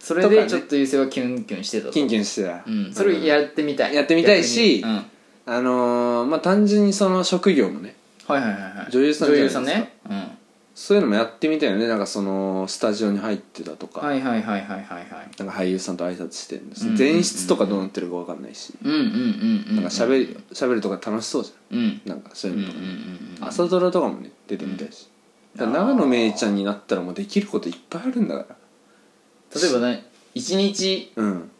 [0.00, 0.42] それとかね。
[0.42, 1.92] でちょっと優勢はキュンキュンしてたと。
[1.92, 2.62] キンキュンしてた。
[2.66, 2.92] うん。
[2.92, 3.94] それをやってみたい。
[3.94, 5.04] やってみたいしうん。
[5.46, 7.94] あのー、まあ単純にその職業もね。
[8.26, 8.90] はいはいはいはい。
[8.90, 9.60] 女優さんじゃないですか。
[9.62, 9.92] 女優さんね。
[10.10, 10.37] うん
[10.80, 11.88] そういうのもやってみたいよね。
[11.88, 15.08] なんかそのスタジオに入ってたとか、はいはいはいはいはいはい。
[15.36, 21.78] なんか俳優さんと挨拶してるんです、うん前室とかどうなってるか分かんないし、うんうんうんうんなんか喋り喋るとか楽しそうじうん。
[21.80, 22.00] ゃん。
[22.10, 25.08] なんかそういうのとか、うんうんうん朝ドラとかもね出てみたいし、
[25.56, 29.60] だから長野めいちゃんになったらもうできることいっぱいあるんだから。
[29.60, 31.50] 例えばね一日うん。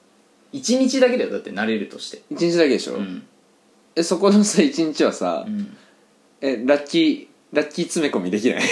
[0.52, 1.30] 一日だけだよ。
[1.30, 2.22] だって慣れるとして。
[2.30, 3.26] 一日だけでしょ、うん。
[3.96, 5.76] えそこのさ一日はさ、うん。
[6.40, 8.62] えラッキーラッキー詰め込みできない。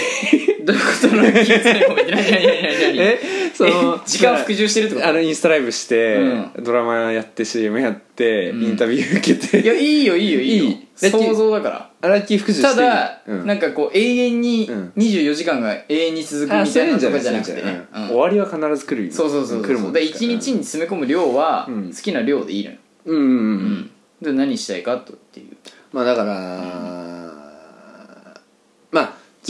[0.63, 1.15] どういうこと？
[1.15, 3.19] なの気づいてない何何何何え？
[3.53, 3.99] そのえ？
[4.05, 5.07] 時間服従してるってこと？
[5.07, 6.17] あのインスタライブして、
[6.55, 8.63] うドラマやって CM やって、うん。
[8.63, 9.61] インタビュー受けて。
[9.61, 10.63] いやいいよいいよいいよ。
[10.65, 10.87] いい。
[11.01, 11.91] ラッキー想像だから。
[12.01, 12.75] あラッキー服従して。
[12.75, 14.93] ただ、うん、なんかこう永遠にうん。
[14.95, 18.03] 24時間が永遠に続くあみたいなとかじゃなくてそういうんねじゃない。
[18.03, 18.07] うん。
[18.09, 20.25] 終わりは必ず来るそうそうそう来るもそうんでですから。
[20.25, 21.89] 1日に詰め込む量はうん。
[21.91, 23.91] 好きな量でいいのよ、うんうんうん、うん。
[24.21, 25.57] で何したいかとっていう。
[25.93, 27.16] まあだから、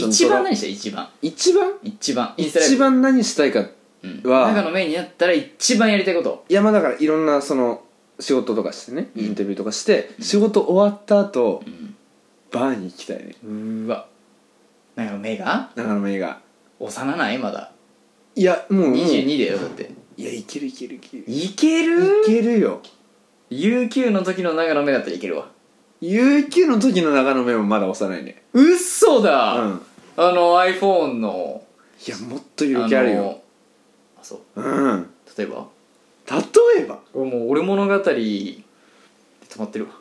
[0.06, 1.08] 一番何したい一番？
[1.22, 1.72] 一番？
[1.82, 2.34] 一番。
[2.36, 3.66] インスタライブ一番何したいか
[4.02, 4.22] うん。
[4.30, 6.44] は長野メインになったら一番やりたいこと。
[6.48, 7.82] いやまあだからいろんなその
[8.20, 11.62] 仕事とかしてね、インタビューとかして仕事終わった後、
[12.50, 13.34] バーに行きたいね。
[13.44, 14.06] うーわ。
[14.96, 15.70] なんか目が？
[15.74, 16.40] 長野目が。
[16.80, 17.38] 幼ない？
[17.38, 17.72] まだ。
[18.34, 18.96] いやもうもう。
[18.96, 19.90] 22だよだって。
[20.16, 21.24] いやいけるいけるいける。
[21.26, 22.22] いける？
[22.22, 22.80] いけるよ。
[23.50, 25.48] UQ の時の長野目だったらいけるわ。
[26.02, 28.42] UQ の時の長野目もまだ幼いね。
[28.52, 29.82] うっそだ、うん
[30.20, 31.62] あの iPhone の。
[32.06, 33.16] いやもっと色気あるよ。
[33.22, 33.42] の
[34.20, 34.60] あそう。
[34.60, 35.10] うん。
[35.36, 35.66] 例えば？
[36.28, 36.98] 例えば？
[37.14, 38.62] 俺もう俺物語で止
[39.58, 39.92] まってるわ。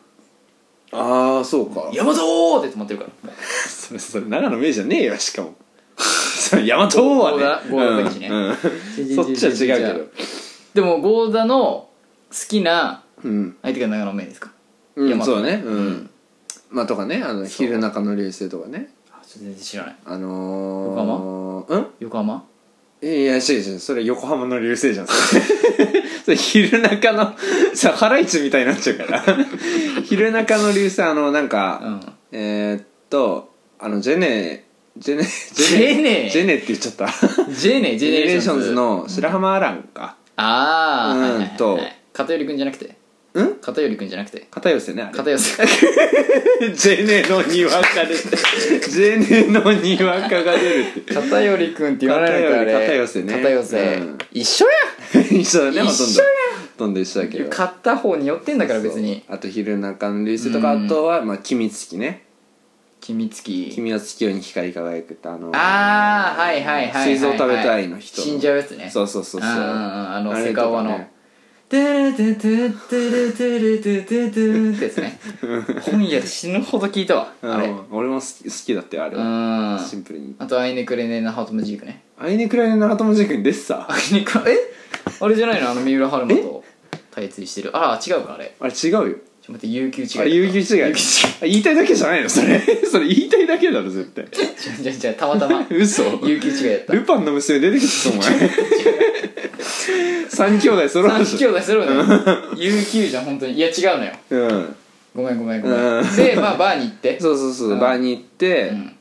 [0.91, 1.89] ああそうか。
[1.93, 3.29] ヤマトーって止まってるから。
[3.29, 3.35] もう。
[3.69, 5.53] それそれ長野目じゃねえよしかも。
[5.97, 7.37] それ大和王はね。
[7.37, 8.27] ゴーダゴーダの時ね。
[8.29, 8.55] うんうん。
[9.15, 10.07] そっちは違うけど。
[10.73, 11.89] でもゴーダの
[12.31, 14.51] 好きなうん、相手が長野目ですか？
[14.95, 15.61] うん、そうだね。
[15.65, 16.09] うん、うん。
[16.69, 17.47] まあとかねあのそう。
[17.47, 18.91] 昼中の流星とかね
[19.27, 19.95] 全然知らない。
[20.05, 21.87] あのー、うん？
[21.99, 22.43] 横浜？
[23.01, 25.07] いやいや違う違うそれ横浜の流星じゃん。
[26.25, 27.35] それ昼中の
[27.73, 29.23] さハライチみたいになっちゃうから。
[30.05, 32.01] 昼中の流星あのなんか、うん。
[32.31, 34.65] えー、っとあのジェネ
[34.97, 36.55] ジェネジェネジェネ？
[36.55, 37.07] って言っちゃった。
[37.51, 40.15] ジェネジ GENERATIONS のの白浜アランか。
[40.37, 41.79] ああ、うんはいはいと
[42.13, 42.85] 片寄くんじゃなくて？
[42.85, 42.89] う
[43.35, 43.55] ん？
[43.61, 44.47] 片寄くんじゃなくて。
[44.49, 45.13] 片寄せねあれ。
[45.13, 45.63] 片寄せ。
[46.73, 48.15] ジェネのにわかで
[48.89, 51.13] ジェネのにわかが出るって。
[51.13, 52.73] 片寄くんって言わないのかあれ。
[52.73, 53.33] 片寄せね。
[53.33, 54.17] 片寄せ、うん。
[54.31, 56.03] 一緒や一緒だねほとんど。
[56.03, 57.49] 一緒やほとんど一緒だけど。
[57.49, 59.23] 片方に寄ってんだから別に。
[59.27, 60.85] あとひるなかの流星とかうん。
[60.85, 62.23] あとはまあ君月ね。
[62.99, 68.89] 君月君は月夜に光り輝くってあのああはいはいはいはい、はい、膵臓食べたいの人死んじゃうやつね。
[68.91, 69.49] そうそうそうそう。
[69.49, 70.89] あのあれセカオワの。
[70.89, 71.11] とかね
[71.69, 75.19] 「トゥルトゥトゥトゥルトゥルトゥトゥトゥ」ってやつね。
[75.81, 77.33] 本屋で死ぬほど聞いたわ。
[77.41, 77.67] あれ。
[77.67, 79.85] うん俺も好き好きだってあれうはん。
[79.85, 80.33] シンプルに。
[80.39, 82.03] あと「アイネクライネナハトムジーク」ね。
[82.17, 84.35] アイネクライネナハトムジークに出てたアイネク。
[84.39, 84.57] ラえ？
[85.19, 85.71] あれじゃないの？
[85.71, 86.63] あの三浦春馬と
[87.11, 87.75] 対立してる。
[87.75, 88.55] あら違うかあれ。
[88.59, 89.01] あれ違うよ。
[89.01, 90.63] ちょっと待って有給違いあれ有給違い。
[90.63, 90.83] 有給違い。
[90.93, 92.29] あ言いたいだけじゃないの？
[92.29, 92.59] それ。
[92.89, 94.25] それ言いたいだけだろ絶対。
[94.81, 95.67] じゃじゃたまたま。
[95.69, 96.03] 嘘。
[96.25, 96.93] 有給違いやった。
[96.93, 98.49] ルパンの娘出てきてたお前
[100.29, 101.25] 三兄弟揃う。
[101.25, 101.87] 三兄弟するね。
[102.55, 103.53] 有給じゃん本当に。
[103.53, 104.11] いや違うのよ。
[104.31, 104.75] ょうん。
[105.15, 105.77] ごめんごめんごめん。
[105.77, 106.15] うん。
[106.15, 107.19] でまあバーに行って。
[107.21, 107.79] そうそうそう、うん。
[107.79, 108.93] バーに行って、うん。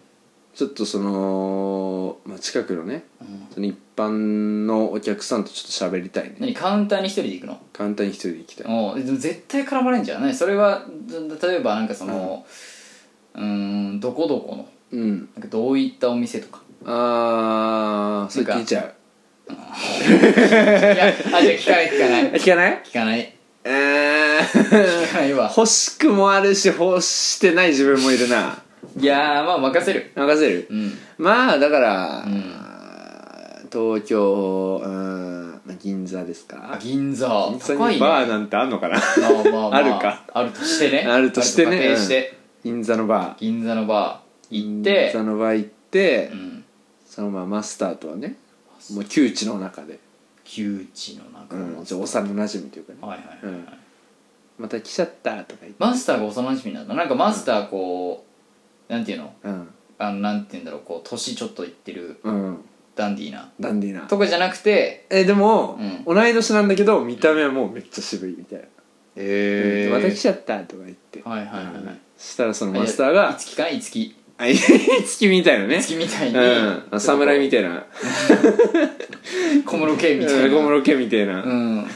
[0.55, 3.05] ちょっとその、まあ、近くのね、
[3.53, 4.09] その一般
[4.64, 6.37] のお客さんとちょっと喋りたいね。
[6.39, 7.61] 何カウンターに一人で行くの？
[7.74, 8.66] 簡単に一人で行きたい。
[8.68, 12.47] おうでも絶対絡まれんじゃん何それはず例えばなんかその
[13.34, 14.66] うーんどこどこの？
[14.93, 15.28] うん。
[15.34, 16.62] なんかどういったお店とか？
[16.87, 18.95] あーそれ聞いちゃう
[19.49, 22.32] いやあじゃあ聞かない聞かない。
[22.32, 22.82] 聞かない？
[22.84, 23.32] 聞かない。
[23.64, 25.53] えー、聞かないわ。
[25.57, 28.62] 欲しくもあるし欲してない自分もいるな。
[28.99, 30.12] いやーまあ任せる。
[30.14, 30.66] 任せる？
[30.70, 30.92] うん。
[31.18, 32.42] まあだから、うん。
[33.70, 37.49] 東京うん、まあ、銀座ですあか銀座。
[37.51, 37.94] 銀座高いね。
[37.94, 38.99] にバーなんてあんのかな？
[38.99, 39.76] まあまあまあ。
[39.76, 40.24] あるか？
[40.32, 41.07] あるとしてね。
[41.09, 41.68] あるとしてね。
[41.68, 42.38] あると仮定して。
[42.64, 43.38] 銀座のバー。
[43.38, 45.11] 銀座のバー行って。
[45.12, 46.64] 銀座のバー行って、うん。
[47.07, 48.36] そのままマスターとはね
[48.93, 49.99] もう窮地の中で、
[50.45, 52.99] 窮地の中うん、幼なじみというかね。
[53.01, 53.78] はいはいはいはい。
[54.59, 55.76] また来ちゃったとか言って。
[55.78, 58.24] マスターが幼馴染なんだなんかマスターこ
[58.89, 59.32] うなんていうの？
[59.43, 59.68] うん。
[59.99, 62.59] あのなんて言うんだろうこう年ちょっといってるうん。
[62.95, 63.51] ダンディーな。
[63.61, 64.03] ダンディーな。
[64.07, 68.64] とかじゃなくてえでも、う同い年なんだけど見た目はもうめっちゃ渋いみたいな。
[69.16, 71.22] へまた来ちゃったとか言って。
[71.22, 72.01] はいはいはいはい。
[72.16, 74.57] したらそのマスターがいつきかないつきあい。
[74.57, 75.78] つきみたいなね。
[75.78, 76.39] いつきみたいに。
[76.39, 77.01] うん。
[77.01, 77.87] 侍みたいな。
[79.64, 80.57] 小室圭みたいな。
[80.57, 81.87] 小室家みたいな、うん。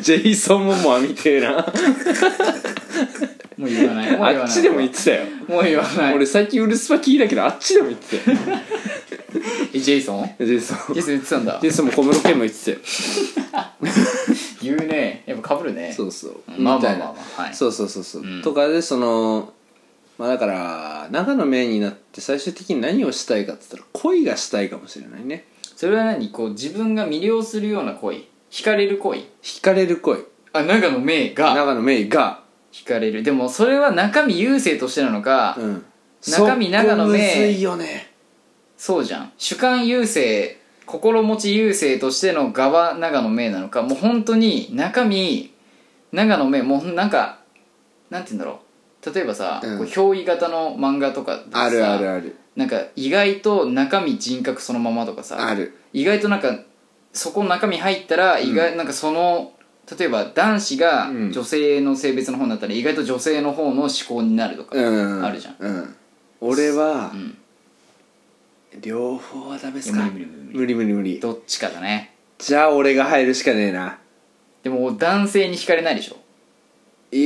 [0.00, 1.66] ジェイソン・モモアみたいな。
[3.56, 4.10] もう言わない。
[4.12, 4.36] もう言わない。
[4.42, 5.24] あっちでも言ってたよ。
[5.48, 6.14] もう言わない。
[6.14, 8.38] 俺最近ウルスパ聞いたけどあっちでも言ってたよ。
[9.74, 10.30] えジェイソン？
[10.38, 10.94] ジェイソン。
[10.94, 11.58] ジェイソン言ってたんだ。
[11.60, 12.76] ジェイソンも小室家も言ってたよ。
[14.62, 15.24] 言うね。
[15.26, 15.92] やっぱ被るね。
[15.94, 16.36] そうそう。
[16.56, 16.98] うんまあまあまあ。
[16.98, 17.54] まあはい。
[17.54, 18.42] そうそうそうそう、うん。
[18.42, 19.52] とかでその
[20.18, 25.46] まあだから長野メインになって最終的に何をしたいかって言ったら恋がしたいかもしれないね。
[25.76, 26.30] それは何？
[26.30, 28.28] こう自分が魅了するような恋。
[28.50, 29.28] 惹かれる恋。
[29.42, 31.54] 惹かれる恋あ長野芽郁が。
[31.54, 32.42] 長野メイが。
[32.72, 33.22] 惹かれる。
[33.22, 35.84] でもそれは中身優勢としてなのか、うん。
[36.22, 38.12] 中身長野メイそこむずいよね。
[38.76, 39.32] そうじゃん。
[39.38, 43.82] 主観優勢心持ち優勢としての側長野芽郁なのか。
[43.82, 45.52] もう本当に中身
[46.10, 47.38] 長野芽郁もうなんか
[48.10, 48.67] なんて言うんだろう
[49.06, 49.78] 例えばさ、うん。
[49.78, 52.36] こう憑依型の漫画とかあるあるある。
[52.56, 55.74] なんか意外と中身人格そのままとかさある。
[55.92, 56.58] 意外となんか
[57.12, 59.52] そこの中身入ったら意外、なんかその
[59.98, 61.32] 例えば男子がうん。
[61.32, 65.24] 女性の性別の方になったら意外と女性の方の思考になるとか、うん。
[65.24, 65.56] あるじゃん。
[65.58, 65.96] うん。
[66.40, 67.38] 俺はうん。
[68.80, 70.58] 両方はダメっすいやか無理無理無理。
[70.58, 71.20] 無理無理無理。
[71.20, 72.14] どっちかだね。
[72.38, 73.98] じゃあ俺が入るしかねえな。
[74.62, 76.16] いでも男性に惹かれないでしょ？
[77.10, 77.18] や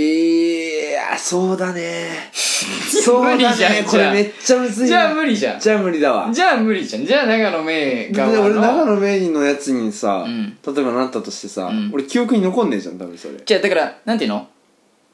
[0.93, 2.31] やそうだね。
[2.33, 3.73] そうだ無理じゃん。
[3.73, 3.85] ね。
[3.89, 4.87] これめっちゃむずいな。
[4.89, 5.61] じゃあ無理じゃん。
[5.61, 6.33] じゃあ無理だわ。
[6.33, 7.07] じゃあ無理じゃん。
[7.07, 7.75] じゃあ長野め
[8.09, 8.43] で側の。
[8.43, 10.59] 俺長野メインのやつにさ、うん。
[10.65, 11.91] 例えばなったとしてさ、うん。
[11.93, 13.35] 俺記憶に残んねえじゃん多分それ。
[13.45, 14.49] じゃあだからなんていうの？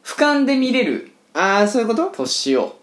[0.05, 2.07] 俯瞰で見れるああそういうこと？
[2.07, 2.77] 年を。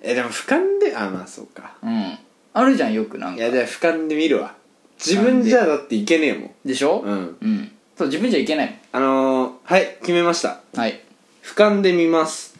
[0.00, 1.74] えでも俯瞰であまあそうか。
[1.82, 2.18] うん。
[2.54, 3.42] あるじゃんよくなんか。
[3.42, 4.54] いやでも俯瞰で見るわ。
[4.98, 6.50] 自分じゃだっていけねえもん。
[6.64, 7.02] でしょ？
[7.04, 7.36] うん。
[7.40, 7.72] うん。
[7.96, 10.60] そう自分じゃいけないあのー、はい決めました。
[10.74, 11.00] はい
[11.48, 12.54] 俯瞰で見ます。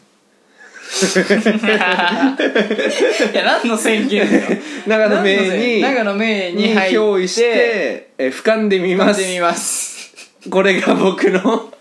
[3.31, 4.43] いや何の宣言だよ。
[4.87, 5.37] 長野名
[5.75, 9.21] に長野名にに入って憑依してえ俯瞰で見ます。
[9.21, 10.11] 見てみます。
[10.49, 11.71] これが僕の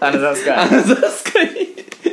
[0.00, 0.54] アナザースカイ。
[0.56, 1.48] アナザースカイ。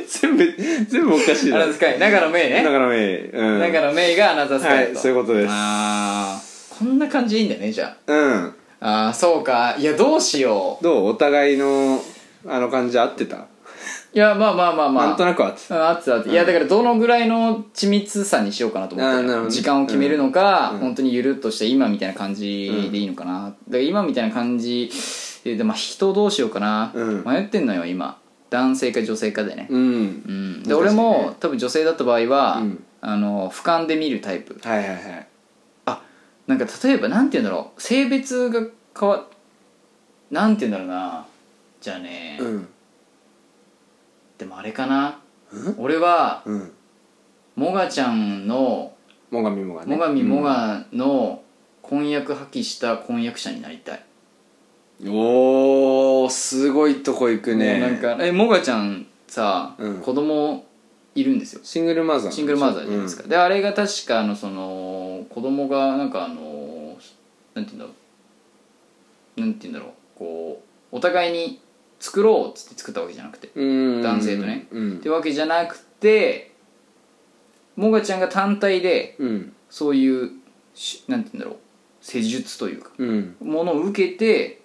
[0.08, 0.54] 全部
[0.88, 1.56] 全部おかしいな。
[1.56, 1.98] アナザースカイ。
[1.98, 2.62] 長野名ね。
[2.64, 2.96] 長野名。
[3.18, 3.58] うん。
[3.60, 4.92] 長野名がアナザースカイと。
[4.94, 5.48] はいそういうことです。
[5.50, 6.42] ああ
[6.78, 8.54] こんな感じでいいんだねじゃうん。
[8.80, 9.76] あああそうか。
[9.78, 10.82] いやどうしよう。
[10.84, 11.08] どう？
[11.08, 12.02] お互いの
[12.48, 13.46] あの感じ合ってた、
[14.16, 15.06] いやまあまあまあまあ。
[15.08, 20.78] なんとなく合ってたああってたあっていやだからどのぐらいの緻密さにしようかなと思ってあーなるほど時間を決めるのか、うん。
[20.78, 24.90] 本当にゆるっとした今みたいな感じでいいのかな、だから今みたいな感じ
[25.44, 27.24] ででまあ人どうしようかな、うん。
[27.26, 28.16] 迷ってんのよ今。
[28.48, 29.82] 男性か女性かでね、うん。
[29.82, 30.62] うん。
[30.62, 32.84] で難しいね俺も多分女性だった場合は、うん。
[33.02, 34.58] あの俯瞰で見るタイプ。
[34.66, 35.26] はいはいはい。
[35.84, 36.02] あ
[36.46, 37.82] なんか例えばなんて言うんだろう。
[37.82, 38.62] 性別が
[38.98, 39.26] 変わ
[40.30, 41.26] なんて言うんだろうな。
[41.82, 42.68] じゃあね、うん
[44.38, 45.20] でもあれかな？
[45.52, 45.74] うん？
[45.78, 46.72] 俺はうん。
[47.54, 48.92] もがちゃんの
[49.30, 49.96] もがみもがね。
[49.98, 51.42] 最上もがの
[51.82, 54.04] 婚約破棄した婚約者になりたい、
[55.04, 57.78] うんおーすごいとこ行くね。
[57.78, 60.00] もうなんかえもがちゃんさ、うん。
[60.00, 60.64] 子供
[61.14, 61.60] いるんですよ。
[61.62, 66.98] シングルマザーシングルマザーじゃないですか、であれが確かあのその子供がなんかあの
[67.54, 67.90] なんて言うんだろ
[69.36, 69.40] う。
[69.40, 70.18] なんて言うんだろう。
[70.18, 70.62] こ
[70.92, 71.60] うお互いに
[72.06, 73.64] 作ろうっつって作ったわけじゃなくてう
[73.98, 74.02] ん。
[74.02, 74.68] 男性とね。
[74.70, 74.92] うん。
[74.98, 76.52] ってわけじゃなくて
[77.74, 79.52] もがちゃんが単体でうん。
[79.68, 80.30] そういう
[80.74, 81.58] しなんて言うんだろう
[82.00, 83.36] 施術というかうん。
[83.40, 84.62] ものを受けて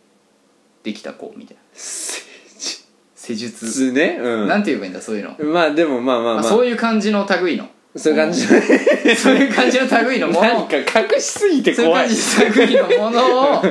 [0.84, 1.62] できた子みたいな。
[1.74, 3.92] 施術。
[3.92, 4.20] ね。
[4.22, 4.48] うん。
[4.48, 6.34] なんて言えばいいんだそういうの、まあでもまあまあまあ。
[6.36, 7.68] まあ、そういう感じの類の。
[7.96, 8.42] そういう感じ
[9.18, 10.42] そういう感じの類のもの。
[10.42, 13.64] 何か隠しすぎてそういう怖い感じの類のものを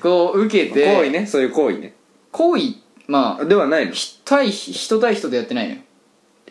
[0.00, 0.86] こう受けて。
[0.96, 1.26] 行為ね。
[1.26, 1.94] そういう行為ね。
[2.32, 3.92] 行為まあではないの？
[3.92, 5.80] ひ対人対人でやってないのよ。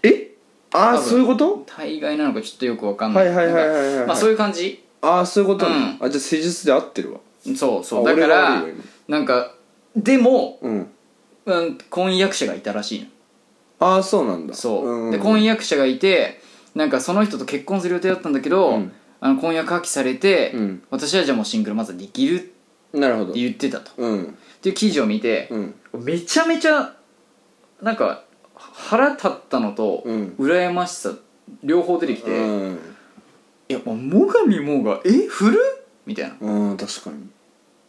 [0.04, 0.32] え？
[0.74, 1.64] ああそういうこと？
[1.68, 3.28] 対外なのかちょっとよくわかんない。
[3.28, 4.84] はいはいはいはいまあそういう感じ。
[5.02, 5.98] ああそういうことね。
[6.00, 6.06] うん。
[6.06, 7.20] あじゃあ施術で合ってるわ。
[7.56, 8.08] そうそう。
[8.08, 8.64] あだから
[9.08, 9.54] なんか
[9.96, 10.88] でも、今うん。
[11.46, 13.08] うん、婚約者がいたらしいの
[13.80, 14.56] ああそうなんだ。
[14.56, 15.12] そう、ん。
[15.12, 16.42] で婚約者がいて
[16.74, 18.92] なんかその人と結婚する予定だったんだけど、うん。
[19.20, 20.84] あの婚約破棄されて、うん。
[20.90, 23.34] 私はじゃあもうシングルマザーできるってなるほど。
[23.34, 23.92] 言ってたと。
[23.98, 25.76] うんっていう記事を見て、うん。
[26.04, 26.96] めちゃめちゃ
[27.84, 28.24] なんか
[28.56, 30.36] 腹立ったのと、うん。
[30.40, 31.14] 羨ましさ
[31.62, 32.80] 両方出てきて、いうん。
[33.68, 35.28] やもう最上もがえ？
[35.28, 35.60] 振る？
[36.08, 36.34] みたいな。
[36.34, 37.28] っうん確かに。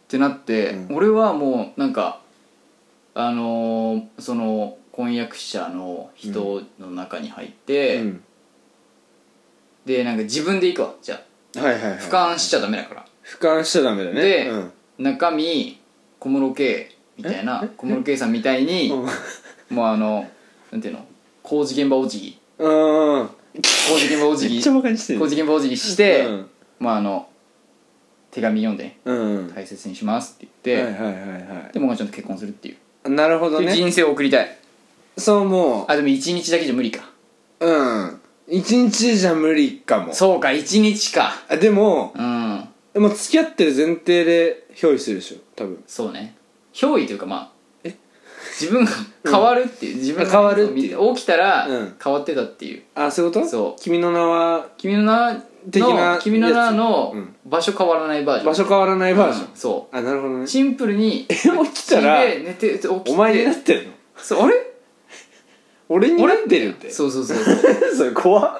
[0.07, 0.95] てなって、うん。
[0.97, 2.21] 俺はもうなんか
[3.15, 8.23] あのーその婚約者の人の中に入って、うん。
[9.87, 11.19] でなんか自分で行くわじゃ
[11.55, 11.59] あ。
[11.59, 11.97] はいはいはい。
[11.97, 13.05] 俯瞰しちゃダメだから。
[13.25, 14.21] 俯瞰しちゃダメだね。
[14.21, 14.71] でうん。
[14.99, 15.79] 中身
[16.19, 18.91] 小室圭みたいな小室圭さんみたいに
[19.69, 20.27] もうあの
[20.71, 21.05] なんていうの？
[21.43, 22.39] 工事現場お辞儀。
[22.59, 22.67] う
[23.23, 23.27] ん。
[23.27, 23.31] 工
[23.97, 24.55] 事現場お辞儀。
[24.55, 25.19] めっちゃバカにしてる。
[25.19, 26.49] 工事現場お辞儀して、うん。
[26.79, 27.29] まああの
[28.31, 29.13] 手紙読んでねう
[29.43, 29.53] ん。
[29.53, 32.71] 大切にしますって言って、はいはいはいはでもがちゃんと結婚するってい
[33.05, 33.67] う、いなるほどね。
[33.67, 34.57] っていう人生を送りたい。
[35.17, 37.09] そうもあでも1日だけじゃ無理か。
[37.61, 38.21] ううん。
[38.49, 40.13] 一日じゃ無理かも。
[40.13, 41.31] そうか1日か。
[41.49, 42.67] あでもうん。
[43.01, 45.83] もう付き合ってる前提で憑依するでしょ多分。
[45.85, 46.35] そうね。
[46.73, 47.89] 憑依というかまあ
[48.59, 48.91] 自分が
[49.23, 51.15] 変わるっていう、自分が変わるっていう。
[51.15, 51.95] 起きたらうん。
[52.01, 52.83] 変わってたっていう。
[52.95, 53.47] あそういうこと？
[53.47, 53.81] そう。
[53.81, 54.67] 君の名は？
[54.77, 55.35] 君の名
[55.69, 57.35] 的なの君の名のうん。
[57.45, 58.45] 場所変わらないバージョン。
[58.51, 59.45] 場所変わらないバージョン。
[59.47, 59.53] う。
[59.53, 60.43] んそあなるほどね。
[60.43, 61.35] うシンプルに 起
[61.73, 62.21] きたら？
[62.21, 63.11] で寝て起きて。
[63.11, 63.91] お前になってるの？
[64.17, 64.55] そうあれ？
[65.89, 66.89] 俺になってるって。
[66.89, 67.55] そうそうそうそう。
[67.95, 68.59] それ怖っ。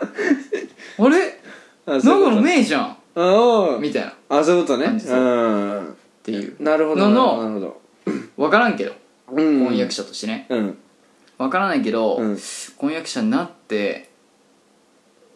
[0.99, 1.39] あれ？
[1.85, 2.31] あそういうこと。
[2.31, 2.97] 長野めいじゃん。
[3.15, 4.85] あみたいなっああそういうことね。
[4.85, 5.96] 感じそううん
[6.27, 6.61] ていう。
[6.61, 7.81] なるほどののなるほど。
[8.37, 8.93] 分からんけど。
[9.31, 9.65] うん。
[9.65, 10.45] 婚約者としてね。
[10.49, 10.77] うん。
[11.37, 12.37] 分からないけど、うん。
[12.77, 14.09] 婚約者になって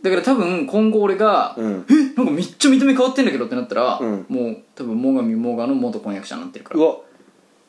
[0.01, 1.85] だから多分今後俺が、うん。
[1.89, 4.25] えなんかめっちゃ見た目変わってんだけどってなったら、うん。
[4.27, 6.97] もう多分最上もがの元婚約者になってるからうわ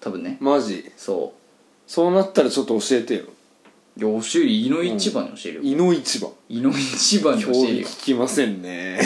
[0.00, 1.34] 多分ねマジそ
[1.86, 3.28] そうなったらちょっと教えてよう
[3.94, 6.30] いや教える井の一番に教えるよ、胃の一番。
[6.48, 7.86] 井の一番に教えるよ。
[7.86, 8.98] 聞きませんね。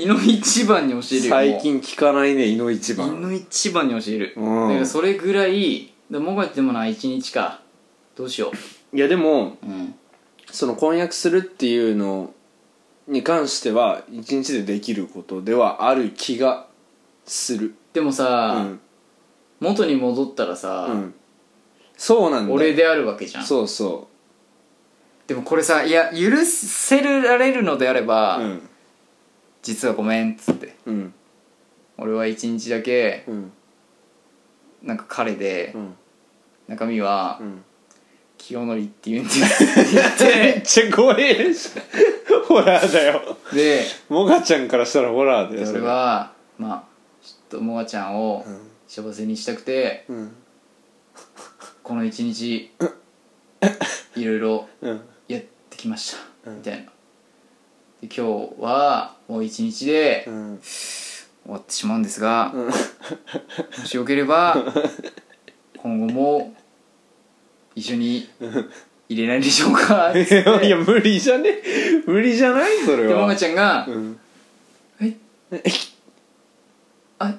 [0.00, 4.68] 井の一番に教えるよ最近聞かないね胃の一もう井番の一番に教える、うん。
[4.68, 7.62] だからそれぐらいだもがってもな一日か。
[8.16, 8.52] どうしよ
[8.92, 9.94] いやでもううん。
[10.52, 12.32] その婚約するっていうの
[13.08, 16.66] に関しては一日でできることではある気が
[17.24, 17.74] する。
[17.92, 18.80] でもうさ、ん、
[19.58, 21.14] 元に戻ったらさ、うん、
[22.00, 22.54] そうなんだよ。
[22.54, 23.44] 俺であるわけじゃん。
[23.44, 24.08] そうそ
[25.26, 28.68] でもこれさいや許せられるのであれば、ううん。
[29.60, 30.76] 実はごめんっつって。
[30.86, 31.12] うん。
[31.98, 33.52] 俺は一日だけうん。
[34.82, 35.94] なんか彼で、うん。
[36.68, 37.64] 中身はうん。
[38.38, 39.94] 清則って言うんです。
[39.94, 40.62] めって。
[40.64, 41.68] ちゃ怖えし
[42.48, 43.36] ホラーだよ。
[43.52, 46.82] でモガちゃんからしたらホラーだよで俺はまあ
[47.22, 48.46] ちょっとモガちゃんを
[48.88, 50.34] 幸せにしたくて、うん
[51.90, 52.70] この一日
[54.14, 55.00] いろいろうん。
[55.26, 56.14] やってきまし
[56.44, 56.58] た、うん。
[56.58, 56.82] みたいな。
[56.84, 56.88] で
[58.02, 58.22] 今日
[58.62, 60.60] はもう一日でうん。
[60.62, 62.66] 終わってしまうんですが、うん。
[62.66, 62.72] も
[63.84, 64.56] しよければ
[65.78, 66.54] 今後も
[67.74, 68.30] 一緒に
[69.08, 70.12] 入れないでしょうか。
[70.16, 71.58] いやいや無理じゃね？
[72.06, 72.78] 無理じゃない？
[72.84, 74.20] それでもはがちゃんがうん
[75.02, 75.12] 「え？
[77.18, 77.34] あ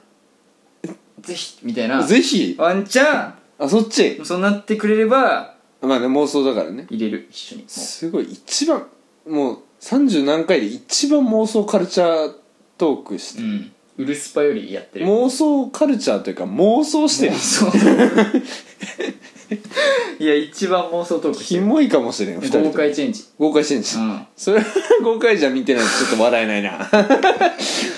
[1.22, 2.04] ぜひ」みたいな。
[2.04, 2.54] ぜひ。
[2.60, 3.32] ワンチャ
[3.62, 4.20] あそっち？
[4.22, 6.88] ンそうなってくれればまあね妄想だからね。
[6.90, 7.62] 入れる一緒に。
[7.64, 8.88] もすごい一番
[9.28, 12.34] もう30何回で一番妄想カルチャー
[12.78, 13.72] トークしてう、うん。
[13.98, 15.06] ウルスパよりやってる。
[15.06, 17.36] 妄想カルチャーというか妄想してる。
[17.36, 17.72] そう
[20.20, 21.62] いや一番妄想トークしてる。
[21.62, 22.66] キモいかもしれん二人とも。
[22.72, 23.26] 豪快チェンジ。
[23.38, 24.28] 豪快してんじゃんうん。
[24.36, 24.66] それは
[25.04, 26.90] 豪快じゃ見てないとちょっと笑えないな。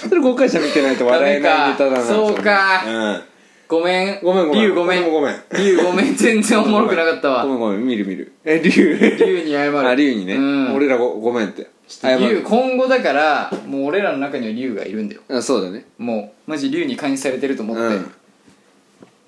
[0.10, 2.14] それ豪快じゃ見てないと笑えないネタだなダメか。
[2.14, 2.84] そうか。
[2.88, 2.92] う
[3.30, 3.33] ん
[3.68, 4.20] ごめん。
[4.22, 4.76] ごめんごめん。
[4.76, 5.12] ごめん。
[5.12, 5.36] ごめん。
[5.84, 6.16] ごめん。
[6.18, 7.44] 全然おもろくなかったわ。
[7.46, 7.60] ごめん。
[7.60, 8.32] ごめん見る見る。
[8.46, 8.98] えリュウ？
[8.98, 9.80] リュウに謝る。
[9.80, 10.76] あリュウにね、うん。
[10.76, 11.62] 俺らごごめんって。
[11.62, 15.22] リュウる今後だからもう俺らの中にはリュウがいるんだよ。
[15.30, 15.86] あそうだね。
[15.98, 18.12] もうマジリュウに監視されてると思って、うん。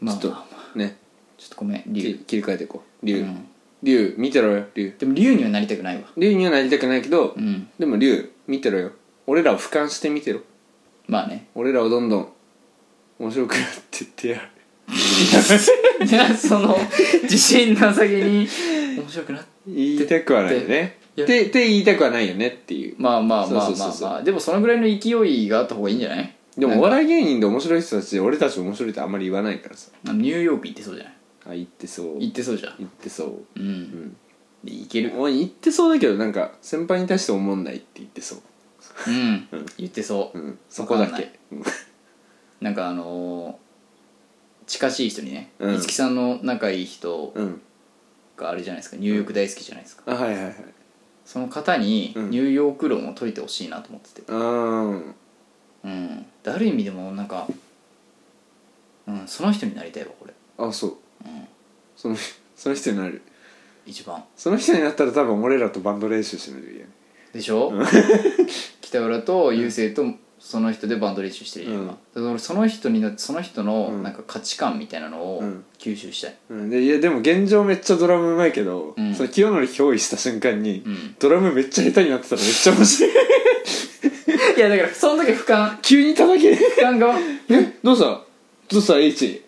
[0.01, 0.33] まあちょっ
[0.73, 0.97] とね。
[1.37, 2.17] ちょっとごめんリュウ。
[2.19, 3.05] 切切り替えていこう。
[3.05, 4.15] リュウ、うん。
[4.17, 4.93] 見てろよリュウ。
[4.97, 6.03] でもリュウにはなりたくないわ。
[6.17, 7.67] リュウにはなりたくないけど、うん。
[7.77, 8.91] でもリュウ見てろよ。
[9.27, 10.41] 俺らを俯瞰して見てろ。
[11.07, 11.47] まあね。
[11.55, 12.29] 俺らをどんどん
[13.19, 13.61] 面白くなっ
[13.91, 14.41] てってやる。
[14.87, 14.93] い
[16.13, 16.77] やその
[17.23, 18.47] 自信なさげに。
[18.97, 20.97] 面白くなって言いたくはないよね。
[21.21, 22.95] ってって言いたくはないよねっていう。
[22.97, 24.23] まあまあまあまあまあ。
[24.23, 26.35] でもそのぐらいの勢いがあった方がいいんじゃない？
[26.57, 29.89] でもお笑い芸人で面白い人たちで俺たち面白いってあんまり言わないからさ。
[30.05, 31.13] ニューヨーク行ってそうじゃない？
[31.47, 32.17] あ言ってそう。
[32.19, 32.75] 行ってそうじゃん。
[32.79, 33.59] 言ってそう。
[33.59, 34.17] うん、うん。
[34.63, 35.13] で行ける。
[35.15, 38.39] おってそうだけどなんか先輩に対して思んないって言ってそう。
[39.07, 39.65] うん、うん。
[39.77, 40.59] 言ってそう、うん。
[40.69, 41.31] そこだけ。
[41.51, 41.63] うん
[42.65, 43.55] なんかあのー
[44.65, 45.75] 近しい人にねうん。
[45.75, 47.61] 五木、さんの仲いい人うん。
[48.35, 48.97] があれじゃないですか。
[48.97, 50.55] ニューヨーク大好きじゃないですか、あはいはいはい。
[51.23, 52.29] その方にうん。
[52.31, 54.23] ニューヨーク論を解いてほしいなと思ってて。
[54.27, 55.03] あー
[55.83, 56.25] うん。
[56.43, 57.47] である意味でもなんか
[59.07, 60.33] うんその人になりたいわこれ。
[60.57, 60.89] あそう。
[61.23, 61.47] うん。
[61.95, 62.15] その
[62.55, 63.21] その人になる。
[63.85, 64.23] 一番。
[64.35, 66.87] その人になったら多分俺らとバンド練習しないといけない。
[67.33, 67.71] でしょ？
[68.81, 70.03] 北浦と雄星と
[70.45, 71.77] その人でバンド練習してるじゃん。
[71.77, 71.89] 今、うん。
[71.89, 74.03] だから俺その人になってその人のうん。
[74.03, 75.65] なんか価値観みたいなのをうん。
[75.79, 79.15] 吸収したい、うん、でいやでも現状めっちゃドラムうまいけど、うん。
[79.15, 81.15] その清則憑依した瞬間に、うん。
[81.17, 83.11] ドラムめっちゃ下手になってたらめっちゃ面白い。
[84.55, 85.77] いやだからその時俯瞰。
[85.81, 86.51] 急に叩け。
[86.53, 87.17] 俯瞰側。
[87.49, 88.05] えどうした？
[88.05, 89.43] どうした？H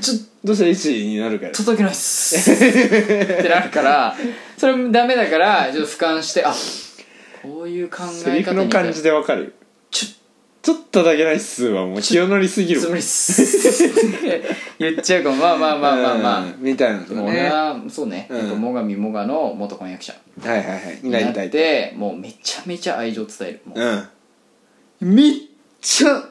[0.00, 1.52] ちょっどうした？H になるから。
[1.52, 2.36] と叩けないっす。
[2.52, 4.14] ってなるから
[4.58, 6.54] それダメだからちょっと俯瞰してあ
[7.42, 9.50] こういう考セリえ方にフの感じでわかるよ。
[9.90, 10.23] ちょ
[10.64, 12.80] ちょっとだけないっすはもう清則すぎる。
[12.80, 13.04] つもりっ
[14.78, 15.36] 言っちゃうかも。
[15.36, 18.56] まあまあまあまあまあ、うんみたいなのと俺かねははそうね、最上
[18.96, 20.14] もがの元婚約者。
[20.42, 20.58] いはい。
[20.62, 23.60] はいにになりたいてもうめちゃめちゃ愛情伝える。
[23.66, 23.78] もう。
[25.02, 25.14] うん。
[25.14, 25.34] めっ
[25.82, 26.28] ちゃ好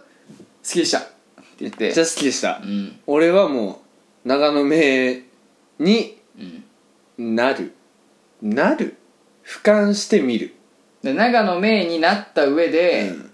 [0.64, 0.98] きでした。
[0.98, 1.10] って
[1.60, 1.84] 言って。
[1.84, 2.60] めっちゃ好きでした。
[2.64, 3.00] うん。
[3.06, 3.82] 俺はも
[4.26, 5.22] う長野名
[5.78, 6.18] に
[7.20, 7.36] うん。
[7.36, 7.76] なる。
[8.42, 8.98] なる。
[9.46, 10.56] 俯瞰してみる。
[11.04, 13.33] で長野名になった上で、うん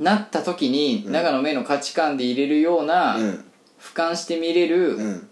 [0.00, 1.12] なった時に、うん。
[1.12, 3.44] 長野名の価値観で入れるような、うん。
[3.80, 5.28] 俯瞰して見れる、うん。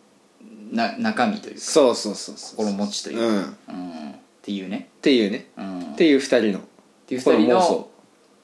[0.73, 2.57] な中身というかそうそうそうそう。
[2.59, 3.41] 心持ちというか、うん。
[3.41, 4.11] っうん。
[4.11, 5.49] っていうね、ていうね。
[5.57, 6.59] うん、っていう二人の。
[6.59, 6.63] っ
[7.07, 7.89] ていう二人の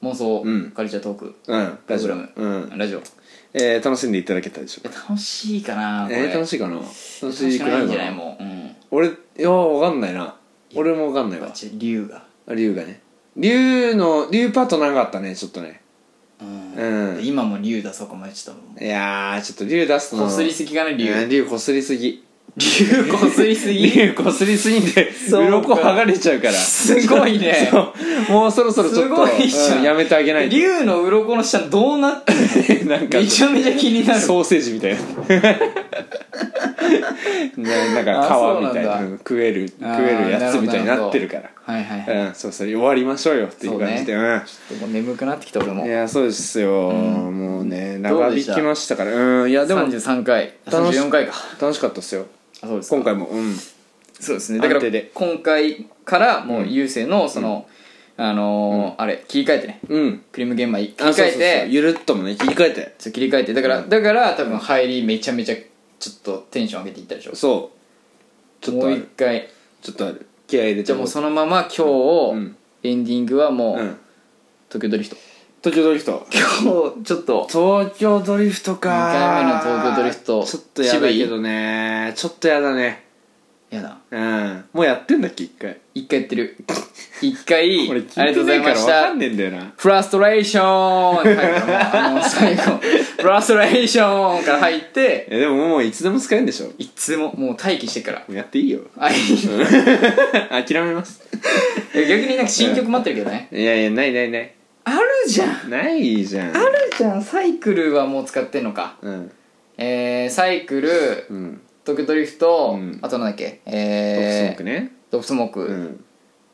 [0.01, 0.41] 妄想。
[0.43, 0.71] うん。
[0.71, 1.79] カルチャートーク、うん。
[1.87, 2.15] ラジオ。
[2.15, 2.77] プログラうん。
[2.77, 2.99] ラジオ。
[2.99, 3.01] い
[3.53, 4.93] えー楽しんでいただけたでしょうか？
[4.93, 6.23] や楽しいかなこれ。
[6.23, 6.73] えー楽しいかな？
[6.73, 6.85] 楽
[7.21, 10.35] 楽ししくないんじゃくないもう、うん、俺いやわかんないな。
[10.75, 11.47] 俺もわかんないわ。
[11.47, 12.25] バチ竜が。
[12.53, 13.01] 龍がね。
[13.37, 15.81] 龍の龍パート長かったねちょっとね
[16.41, 17.25] うん、うん。
[17.25, 18.83] 今も竜出そうか迷ってたもん。
[18.83, 20.23] いやーちょっと龍出すの。
[20.25, 21.11] こすりすぎかな竜？
[21.11, 22.23] うん龍こすりすぎ。
[22.57, 23.91] 竜こすりすぎ？
[23.91, 25.57] 龍こすりすぎてそうか。
[25.57, 26.53] 鱗剥がれちゃうから。
[26.53, 27.69] すごいね。
[27.71, 27.93] そ
[28.29, 28.31] う。
[28.31, 29.77] もうそろそろちょっとすごいじゃん。
[29.79, 30.55] うんやめてあげないと。
[30.55, 32.33] 竜の鱗の下どうなって
[32.83, 32.95] んの？
[32.97, 34.19] なんかめちゃめちゃ気になる。
[34.21, 34.99] ソーセージみたいな。
[37.57, 42.27] ねなんか皮みたいなうん食える食あーえるやつみたいになってるからはいはいはい。
[42.27, 44.21] うんそうそう終わりましょうよっていう感じでうん。
[44.21, 45.85] もう眠くなってきた俺も。
[45.85, 48.53] いやそうですよ、もうねどうでした？
[48.53, 49.11] 長引きましたから。
[49.41, 50.53] うんいやでも33回。
[50.65, 51.33] 楽し34回か。
[51.59, 52.25] 楽しかったですよ。
[52.61, 52.95] あそうですか。
[52.97, 53.55] 今回もうん。
[54.19, 54.59] そうですね。
[54.59, 54.81] だから
[55.13, 57.67] 今回からもう優勢のその、
[58.15, 59.79] あのーあれ切り替えてね。
[59.89, 60.21] うん。
[60.31, 61.31] クリーム玄米切り替え
[61.65, 62.95] てゆるっともね切り替えて。
[62.99, 63.53] そう切り替えて。
[63.53, 65.55] だから、だから多分入りめちゃめちゃ
[65.99, 67.35] ちょっとテンション上げていったでしょ。
[67.35, 67.71] そ
[68.61, 68.63] う。
[68.63, 69.49] ちょっともう一回。
[69.81, 70.25] ちょっとある
[70.55, 71.81] 気合い入れてじゃあもうそのまま今日、
[72.33, 72.57] うん。
[72.83, 73.97] エンディングはもう、うん。
[74.69, 75.17] 東京ドリフト。
[75.63, 76.27] 東京ドリフト。
[76.31, 76.41] 今
[76.97, 78.89] 日ちょっと東京ドリフトか。
[78.89, 82.13] 二回目の東京ドリフトちょっとやだけどね。
[82.15, 83.04] ちょっとやだね
[83.71, 83.97] やだ。
[84.11, 84.63] うん。
[84.73, 85.77] もうやってんだっけ一回。
[85.93, 86.55] 一回やってる。
[87.21, 89.73] 一回 これありがとうございまし聞いてないかんねえんだよな。
[89.77, 91.65] フラストレーションって入った
[92.01, 92.61] のあの最後。
[93.21, 95.27] フラストレーションから入って。
[95.29, 96.67] えでももういつでも使えるんでしょ？
[96.67, 98.23] もいつももう待機してから。
[98.27, 98.81] うやっていいよ。
[98.97, 99.13] あい。
[100.65, 101.21] 諦めます。
[101.93, 103.47] いや逆になんか新曲待ってるけどね。
[103.51, 104.51] いやいやないないない。
[104.83, 105.69] あるじゃん。
[105.69, 106.49] ないじゃん。
[106.55, 107.23] あるじゃん。
[107.23, 108.97] サイクルはもう使ってんのか。
[109.01, 109.31] うん。
[109.77, 112.99] えー、サイクルうん東京ドリフト、うん。
[113.01, 113.61] あとなんだっけ？
[113.65, 114.91] トップスモえー、ークね。
[115.11, 116.03] ドスモーク、うん。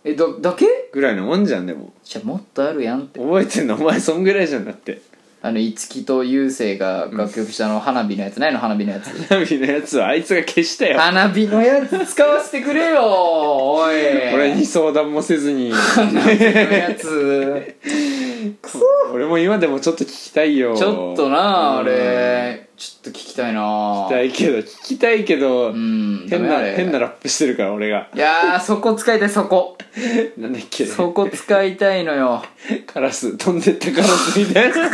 [0.03, 0.65] えだだけ？
[0.91, 1.93] ぐらいのもんじゃんでも。
[2.03, 3.19] じゃあもっとあるやんって。
[3.19, 3.75] 覚えてんの？
[3.75, 5.01] お前そんぐらいじゃんだって。
[5.43, 8.37] あの五木と雄星が楽曲したあの花火のやつ。
[8.41, 9.07] ないの花火のやつ。
[9.27, 10.99] 花火のやつはあいつが消したよ。
[10.99, 13.95] 花火のやつ使わせてくれよおい。
[14.35, 15.71] 俺に相談もせずに。
[15.71, 17.75] 花火のやつ。
[19.13, 20.75] 俺も今でもちょっと聞きたいよ。
[20.75, 21.85] ちょっとなあうん。
[21.87, 23.61] れちょっと聞きたいな。
[23.61, 28.09] 聞きたいけど聞きたいけど、うん変な変なラップしてるから俺が。
[28.15, 29.77] いやーそこ使いたいそこ。
[30.35, 30.87] なんだっけ。
[30.87, 32.43] そこ使いたいのよ。
[32.87, 34.75] カラス飛んでったカラスみたいな。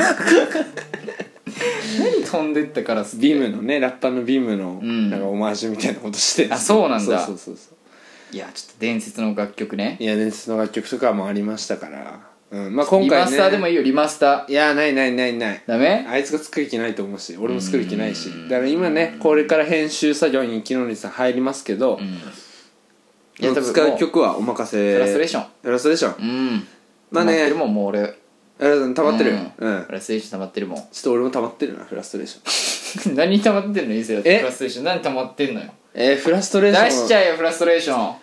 [1.98, 5.10] 何飛んでったカラスビームのねラッパーのビームのん。
[5.10, 6.54] なんかオマージュみたいなことしてる。
[6.54, 7.00] あそうなんだ。
[7.00, 8.36] そうそうそうそう。
[8.36, 9.96] いやちょっと伝説の楽曲ね。
[10.02, 12.20] いや伝説の楽曲とかもありましたから、
[12.50, 13.10] うん、まあ今回ね。
[13.10, 14.52] リマスターでもいいよリマスター。
[14.52, 15.64] いやないないないない。
[15.68, 16.06] ダメ？
[16.10, 18.30] あいつが作る気ないと思うし俺も作る気ないし。
[18.50, 22.06] だから今ねこれから編集作業に木のりさん入りますけど、うん。
[22.06, 24.94] いや多分使う曲はお任せ。
[24.94, 25.46] フラストレーション。
[25.62, 26.30] フラストレーション。
[26.30, 26.68] うん。
[27.12, 27.34] まあね。
[27.34, 28.02] 溜ってるもんもう俺。
[28.04, 28.14] あ
[28.60, 29.38] 溜まってる。
[29.58, 30.78] フラストレーション溜まってるもん。
[30.78, 33.16] ちょっと俺も溜まってるなフラストレーション。
[33.18, 33.94] 何溜まってんの？
[33.94, 34.40] いいですよえ？
[34.40, 34.86] フラストレーション。
[34.86, 35.68] 何溜まってんのよ？
[35.94, 36.86] えー、フラストレーション。
[36.86, 38.16] 出しちゃえよフラストレーション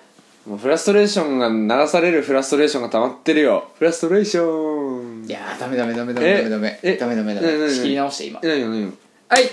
[0.46, 3.68] もうフラストレーションが流されるフラストレーションが溜まってるよ。
[3.78, 5.24] フラストレーション。
[5.26, 6.80] いやーダメダメダメダメえダメダメ。
[6.82, 8.40] えダメダメダなにメ仕切り直して今。
[8.42, 8.82] え何よ何？
[8.82, 8.92] よ
[9.28, 9.44] はい。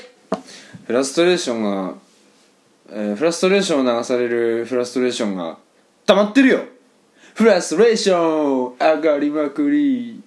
[0.85, 1.93] フラストレーションが、
[2.91, 5.57] えーフラストレーションを流されるフラストレーションが
[6.05, 6.59] 溜まってるよ。
[7.35, 10.21] フラストレーション上がりまくり。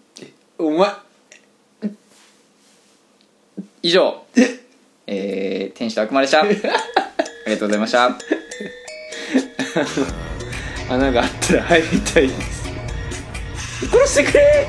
[0.57, 0.89] お前。
[3.83, 4.23] 以上。
[5.07, 6.41] えー、天使と悪魔でした。
[6.41, 6.63] ありが
[7.59, 8.17] とうございました
[10.89, 12.65] 穴があったら入りたいです。
[13.91, 14.67] 殺してくれ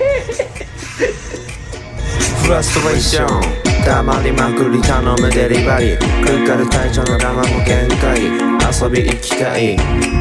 [2.43, 3.74] フラストレーション。
[3.86, 5.99] 黙りまくり頼むデリバリー。
[6.47, 8.55] かかる体調の我慢も限界。
[8.65, 9.77] 遊び行きたい。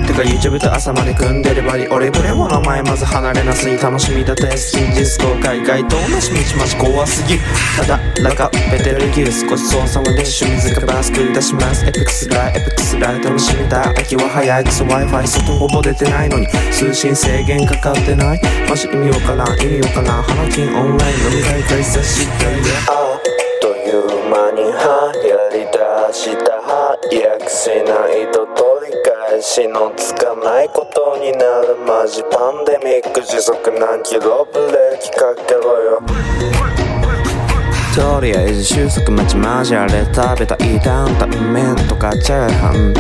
[0.07, 7.39] てか YouTube と朝まで組んでるバリ俺ブレモの前まず離れなすぎ楽しみだって真実公開街頭のしみちまち怖すぎ
[7.75, 11.87] ただらかベテルギル少し操作はで趣味塚バー作り出します。
[11.87, 13.89] エピクスライエピクスライ楽しみだ。
[13.89, 16.47] 秋は早いクソ Wi-Fi 外ほぼ出てないのに。
[16.71, 18.41] 通信制限かかってない。
[18.69, 19.59] マジ意味わからん。
[19.59, 20.23] 意味わからん。
[20.23, 22.03] 花金オンライン飲み会開催。
[22.03, 22.57] したい
[22.89, 23.54] あっ
[23.85, 25.79] いう間に流行り出
[26.13, 28.93] した早くしないと取り
[29.29, 36.03] 返しのつかないことになるマジパンデミック時速何キロブレーキかけろよ。
[37.95, 42.95] とりあえず収束待ちマジあれ食べたい担々麺とかチャーハン。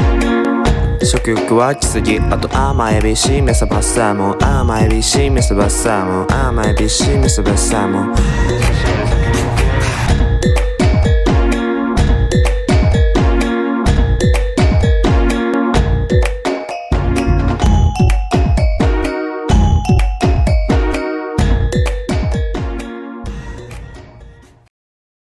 [1.04, 4.44] 食欲湧きすぎあと甘エビしめさばサーモン。
[4.44, 6.32] 甘エビしめさばサーモン。
[6.32, 8.14] 甘エビしめさばサーモン。